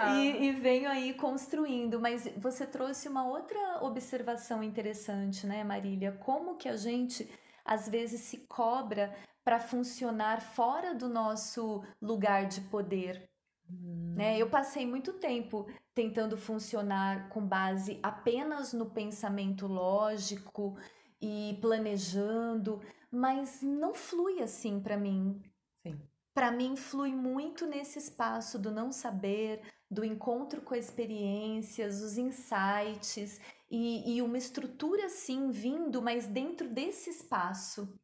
ah. 0.00 0.14
e, 0.16 0.46
e 0.46 0.52
venho 0.52 0.88
aí 0.88 1.14
construindo. 1.14 1.98
Mas 1.98 2.30
você 2.36 2.64
trouxe 2.64 3.08
uma 3.08 3.26
outra 3.26 3.82
observação 3.82 4.62
interessante, 4.62 5.46
né, 5.46 5.64
Marília? 5.64 6.12
Como 6.12 6.56
que 6.56 6.68
a 6.68 6.76
gente 6.76 7.28
às 7.68 7.86
vezes 7.86 8.22
se 8.22 8.38
cobra 8.38 9.14
para 9.44 9.60
funcionar 9.60 10.40
fora 10.40 10.94
do 10.94 11.08
nosso 11.08 11.82
lugar 12.00 12.46
de 12.46 12.62
poder. 12.62 13.28
Hum. 13.70 14.14
Né? 14.16 14.38
Eu 14.38 14.48
passei 14.48 14.86
muito 14.86 15.14
tempo 15.14 15.66
tentando 15.94 16.36
funcionar 16.36 17.28
com 17.28 17.46
base 17.46 17.98
apenas 18.02 18.72
no 18.72 18.86
pensamento 18.86 19.66
lógico 19.66 20.76
e 21.20 21.58
planejando, 21.60 22.80
mas 23.10 23.62
não 23.62 23.94
flui 23.94 24.40
assim 24.42 24.80
para 24.80 24.96
mim. 24.96 25.42
Sim. 25.82 26.00
Para 26.34 26.50
mim 26.52 26.76
flui 26.76 27.12
muito 27.12 27.66
nesse 27.66 27.98
espaço 27.98 28.58
do 28.58 28.70
não 28.70 28.92
saber, 28.92 29.62
do 29.90 30.04
encontro 30.04 30.60
com 30.62 30.74
experiências, 30.74 32.00
os 32.00 32.18
insights 32.18 33.40
e, 33.70 34.14
e 34.16 34.22
uma 34.22 34.38
estrutura 34.38 35.08
sim 35.08 35.50
vindo, 35.50 36.00
mas 36.00 36.26
dentro 36.26 36.68
desse 36.68 37.10
espaço. 37.10 37.98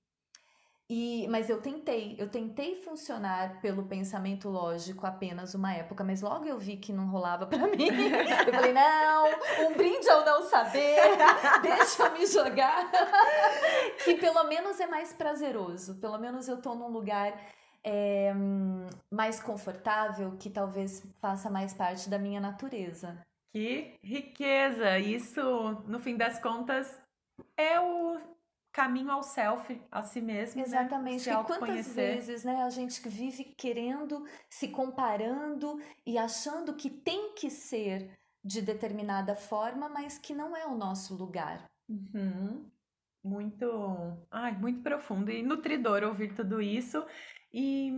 E, 0.91 1.27
mas 1.29 1.49
eu 1.49 1.63
tentei, 1.63 2.15
eu 2.19 2.29
tentei 2.29 2.77
funcionar 2.83 3.59
pelo 3.63 3.85
pensamento 3.85 4.51
lógico 4.51 5.07
apenas 5.07 5.55
uma 5.55 5.73
época, 5.73 6.05
mas 6.05 6.21
logo 6.21 6.45
eu 6.45 6.59
vi 6.59 6.77
que 6.77 6.93
não 6.93 7.09
rolava 7.09 7.47
para 7.47 7.67
mim. 7.75 7.89
Eu 7.89 8.53
falei, 8.53 8.73
não, 8.75 9.31
um 9.67 9.75
brinde 9.75 10.09
ao 10.11 10.25
não 10.27 10.43
saber, 10.43 11.01
deixa 11.63 12.03
eu 12.03 12.13
me 12.13 12.27
jogar. 12.27 12.91
que 14.05 14.17
pelo 14.17 14.45
menos 14.45 14.79
é 14.79 14.87
mais 14.87 15.13
prazeroso, 15.13 15.95
pelo 16.01 16.19
menos 16.19 16.49
eu 16.49 16.61
tô 16.61 16.75
num 16.75 16.89
lugar 16.89 17.35
é, 17.83 18.35
mais 19.11 19.41
confortável, 19.41 20.37
que 20.39 20.51
talvez 20.51 21.03
faça 21.19 21.49
mais 21.49 21.73
parte 21.73 22.11
da 22.11 22.19
minha 22.19 22.41
natureza. 22.41 23.19
Que 23.55 23.95
riqueza! 24.03 24.99
Isso, 24.99 25.41
no 25.87 25.99
fim 25.99 26.17
das 26.17 26.39
contas, 26.43 27.01
é 27.57 27.81
o 27.81 28.19
caminho 28.75 29.13
ao 29.13 29.23
self, 29.23 29.81
a 29.91 30.03
si 30.03 30.21
mesmo. 30.21 30.61
Né? 30.61 30.67
Exatamente. 30.67 31.31
Né? 31.31 31.41
E 31.41 31.45
quantas 31.45 31.95
vezes 31.95 32.43
né, 32.43 32.65
a 32.65 32.69
gente 32.69 33.09
vive 33.09 33.45
querendo, 33.57 34.27
se 34.51 34.69
comparando 34.69 35.81
e 36.05 36.19
achando 36.19 36.75
que 36.75 36.91
tem 36.91 37.35
que 37.35 37.49
ser 37.49 38.11
de 38.45 38.61
determinada 38.61 39.37
forma, 39.37 39.89
mas 39.89 40.19
que 40.19 40.35
não 40.35 40.57
é 40.57 40.67
o 40.67 40.75
nosso 40.77 41.15
lugar. 41.15 41.71
Uhum. 41.89 42.69
Muito, 43.23 44.19
ai, 44.31 44.53
muito 44.59 44.83
profundo 44.83 45.31
e 45.31 45.43
nutridor 45.43 46.03
ouvir 46.03 46.35
tudo 46.35 46.61
isso. 46.61 47.07
E 47.53 47.93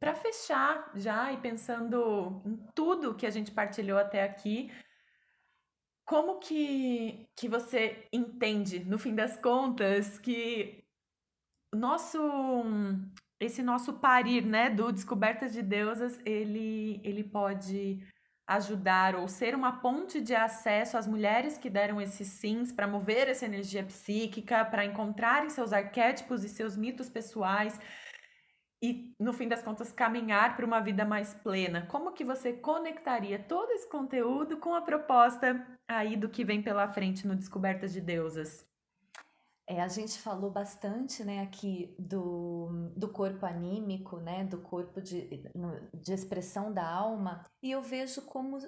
para 0.00 0.14
fechar 0.14 0.90
já 0.94 1.30
e 1.32 1.36
pensando 1.36 2.42
em 2.46 2.56
tudo 2.74 3.14
que 3.14 3.26
a 3.26 3.30
gente 3.30 3.52
partilhou 3.52 3.98
até 3.98 4.24
aqui, 4.24 4.72
como 6.04 6.38
que, 6.38 7.28
que 7.36 7.48
você 7.48 8.06
entende, 8.12 8.84
no 8.84 8.98
fim 8.98 9.14
das 9.14 9.36
contas, 9.36 10.18
que 10.18 10.84
nosso 11.74 12.18
esse 13.40 13.62
nosso 13.62 13.94
parir, 13.94 14.44
né, 14.44 14.70
do 14.70 14.92
Descobertas 14.92 15.52
de 15.52 15.60
Deusas, 15.60 16.18
ele, 16.24 17.00
ele 17.04 17.24
pode 17.24 18.00
ajudar 18.46 19.16
ou 19.16 19.26
ser 19.26 19.54
uma 19.54 19.80
ponte 19.80 20.20
de 20.20 20.34
acesso 20.34 20.96
às 20.96 21.06
mulheres 21.06 21.56
que 21.56 21.70
deram 21.70 22.00
esses 22.00 22.28
sims 22.28 22.70
para 22.72 22.86
mover 22.86 23.28
essa 23.28 23.46
energia 23.46 23.82
psíquica, 23.82 24.64
para 24.64 24.84
encontrarem 24.84 25.48
seus 25.48 25.72
arquétipos 25.72 26.44
e 26.44 26.48
seus 26.48 26.76
mitos 26.76 27.08
pessoais 27.08 27.78
e 28.84 29.16
no 29.18 29.32
fim 29.32 29.48
das 29.48 29.62
contas 29.62 29.90
caminhar 29.90 30.54
para 30.54 30.66
uma 30.66 30.78
vida 30.78 31.06
mais 31.06 31.32
plena. 31.32 31.86
Como 31.86 32.12
que 32.12 32.22
você 32.22 32.52
conectaria 32.52 33.38
todo 33.38 33.70
esse 33.70 33.88
conteúdo 33.88 34.58
com 34.58 34.74
a 34.74 34.82
proposta 34.82 35.66
aí 35.88 36.16
do 36.16 36.28
que 36.28 36.44
vem 36.44 36.62
pela 36.62 36.86
frente 36.86 37.26
no 37.26 37.34
Descobertas 37.34 37.94
de 37.94 38.02
Deusas? 38.02 38.68
É, 39.66 39.80
a 39.80 39.88
gente 39.88 40.18
falou 40.18 40.50
bastante, 40.50 41.24
né, 41.24 41.40
aqui 41.40 41.96
do, 41.98 42.92
do 42.94 43.08
corpo 43.08 43.46
anímico, 43.46 44.18
né, 44.18 44.44
do 44.44 44.58
corpo 44.58 45.00
de, 45.00 45.30
de 45.94 46.12
expressão 46.12 46.70
da 46.70 46.86
alma, 46.86 47.46
e 47.62 47.70
eu 47.70 47.80
vejo 47.80 48.20
como 48.26 48.58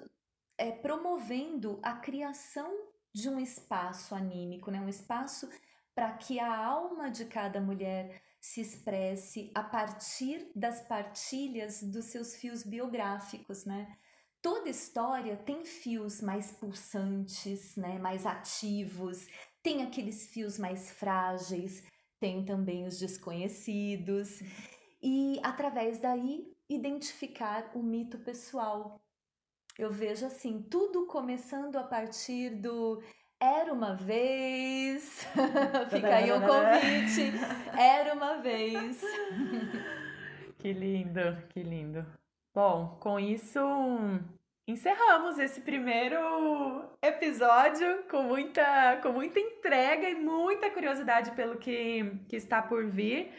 é, 0.56 0.72
promovendo 0.72 1.78
a 1.82 1.92
criação 1.92 2.72
de 3.14 3.28
um 3.28 3.38
espaço 3.38 4.14
anímico, 4.14 4.70
né, 4.70 4.80
um 4.80 4.88
espaço 4.88 5.46
para 5.94 6.10
que 6.12 6.40
a 6.40 6.56
alma 6.56 7.10
de 7.10 7.26
cada 7.26 7.60
mulher 7.60 8.22
se 8.46 8.60
expresse 8.60 9.50
a 9.56 9.62
partir 9.62 10.52
das 10.54 10.80
partilhas 10.86 11.82
dos 11.82 12.04
seus 12.04 12.36
fios 12.36 12.62
biográficos, 12.62 13.64
né? 13.64 13.98
Toda 14.40 14.70
história 14.70 15.36
tem 15.36 15.64
fios 15.64 16.20
mais 16.20 16.52
pulsantes, 16.52 17.74
né, 17.74 17.98
mais 17.98 18.24
ativos, 18.24 19.26
tem 19.64 19.82
aqueles 19.82 20.28
fios 20.28 20.60
mais 20.60 20.92
frágeis, 20.92 21.82
tem 22.20 22.44
também 22.44 22.86
os 22.86 23.00
desconhecidos. 23.00 24.28
E 25.02 25.40
através 25.42 25.98
daí 26.00 26.46
identificar 26.70 27.72
o 27.74 27.82
mito 27.82 28.16
pessoal. 28.18 29.00
Eu 29.76 29.90
vejo 29.90 30.24
assim, 30.24 30.62
tudo 30.70 31.06
começando 31.06 31.74
a 31.74 31.82
partir 31.82 32.50
do 32.60 33.02
era 33.40 33.72
uma 33.72 33.94
vez. 33.94 35.26
Fica 35.90 36.16
aí 36.16 36.32
o 36.32 36.40
convite. 36.40 37.32
Era 37.78 38.14
uma 38.14 38.38
vez. 38.38 39.00
que 40.58 40.72
lindo, 40.72 41.36
que 41.50 41.62
lindo. 41.62 42.06
Bom, 42.54 42.96
com 43.00 43.20
isso 43.20 43.60
encerramos 44.68 45.38
esse 45.38 45.60
primeiro 45.60 46.84
episódio 47.00 48.02
com 48.10 48.22
muita, 48.22 48.98
com 49.02 49.12
muita 49.12 49.38
entrega 49.38 50.08
e 50.08 50.14
muita 50.14 50.70
curiosidade 50.70 51.30
pelo 51.32 51.56
que, 51.56 52.18
que 52.28 52.36
está 52.36 52.60
por 52.62 52.86
vir. 52.86 53.30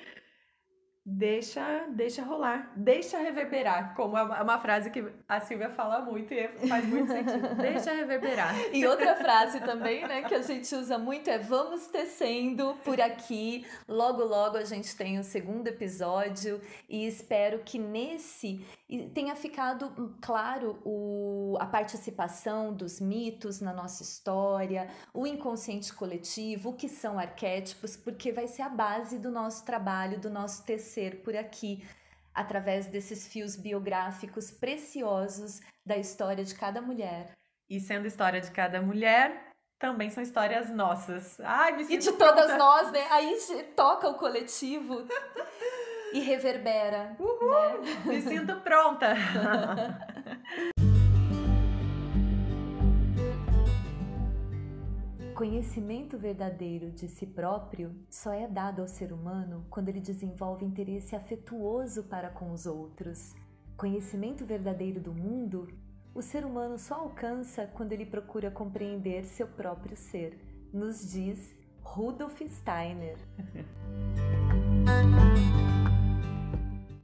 Deixa, 1.09 1.85
deixa 1.87 2.21
rolar, 2.21 2.69
deixa 2.75 3.17
reverberar, 3.17 3.95
como 3.95 4.17
é 4.17 4.23
uma 4.23 4.59
frase 4.59 4.89
que 4.89 5.05
a 5.25 5.39
Silvia 5.39 5.69
fala 5.69 6.01
muito 6.01 6.33
e 6.33 6.49
faz 6.67 6.85
muito 6.85 7.09
sentido. 7.09 7.55
Deixa 7.55 7.93
reverberar. 7.93 8.53
E 8.73 8.85
outra 8.85 9.15
frase 9.15 9.61
também, 9.61 10.05
né, 10.05 10.23
que 10.23 10.35
a 10.35 10.41
gente 10.41 10.75
usa 10.75 10.97
muito 10.97 11.29
é 11.29 11.37
vamos 11.37 11.87
tecendo 11.87 12.75
por 12.83 12.99
aqui. 12.99 13.65
Logo, 13.87 14.21
logo 14.21 14.57
a 14.57 14.65
gente 14.65 14.97
tem 14.97 15.17
o 15.17 15.23
segundo 15.23 15.67
episódio 15.67 16.59
e 16.89 17.07
espero 17.07 17.59
que 17.59 17.79
nesse 17.79 18.65
tenha 19.13 19.35
ficado 19.35 20.13
claro 20.21 20.77
o, 20.83 21.57
a 21.59 21.65
participação 21.65 22.73
dos 22.73 22.99
mitos 22.99 23.61
na 23.61 23.71
nossa 23.71 24.03
história, 24.03 24.89
o 25.13 25.25
inconsciente 25.25 25.93
coletivo, 25.93 26.71
o 26.71 26.73
que 26.73 26.89
são 26.89 27.17
arquétipos, 27.17 27.95
porque 27.95 28.31
vai 28.33 28.47
ser 28.47 28.63
a 28.63 28.69
base 28.69 29.17
do 29.19 29.31
nosso 29.31 29.65
trabalho, 29.65 30.19
do 30.19 30.29
nosso 30.29 30.65
tecer 30.65 30.96
ser 30.97 31.21
por 31.21 31.35
aqui, 31.35 31.87
através 32.33 32.87
desses 32.87 33.27
fios 33.27 33.55
biográficos 33.55 34.49
preciosos 34.49 35.59
da 35.85 35.95
história 35.95 36.43
de 36.43 36.55
cada 36.55 36.81
mulher. 36.81 37.33
E 37.69 37.79
sendo 37.79 38.07
história 38.07 38.41
de 38.41 38.49
cada 38.49 38.81
mulher, 38.81 39.53
também 39.77 40.09
são 40.09 40.23
histórias 40.23 40.71
nossas. 40.71 41.39
Ai, 41.41 41.73
me 41.73 41.83
e 41.83 41.97
de 41.97 42.11
todas 42.13 42.57
nós, 42.57 42.91
né? 42.91 43.05
Aí 43.11 43.37
toca 43.75 44.09
o 44.09 44.15
coletivo 44.15 45.07
e 46.13 46.19
reverbera. 46.19 47.15
Uhul, 47.19 47.81
né? 47.83 48.03
Me 48.05 48.21
sinto 48.21 48.55
pronta. 48.61 49.13
conhecimento 55.37 56.17
verdadeiro 56.17 56.89
de 56.89 57.07
si 57.07 57.27
próprio 57.27 57.95
só 58.09 58.33
é 58.33 58.47
dado 58.47 58.81
ao 58.81 58.87
ser 58.87 59.13
humano 59.13 59.67
quando 59.69 59.87
ele 59.87 60.01
desenvolve 60.01 60.65
interesse 60.65 61.15
afetuoso 61.15 62.05
para 62.05 62.31
com 62.31 62.51
os 62.51 62.65
outros. 62.65 63.35
Conhecimento 63.77 64.43
verdadeiro 64.43 64.99
do 64.99 65.13
mundo, 65.13 65.67
o 66.15 66.23
ser 66.23 66.43
humano 66.43 66.79
só 66.79 66.95
alcança 66.95 67.69
quando 67.75 67.91
ele 67.91 68.07
procura 68.07 68.49
compreender 68.49 69.25
seu 69.25 69.47
próprio 69.47 69.95
ser, 69.95 70.39
nos 70.73 71.11
diz 71.11 71.53
Rudolf 71.83 72.41
Steiner. 72.41 73.19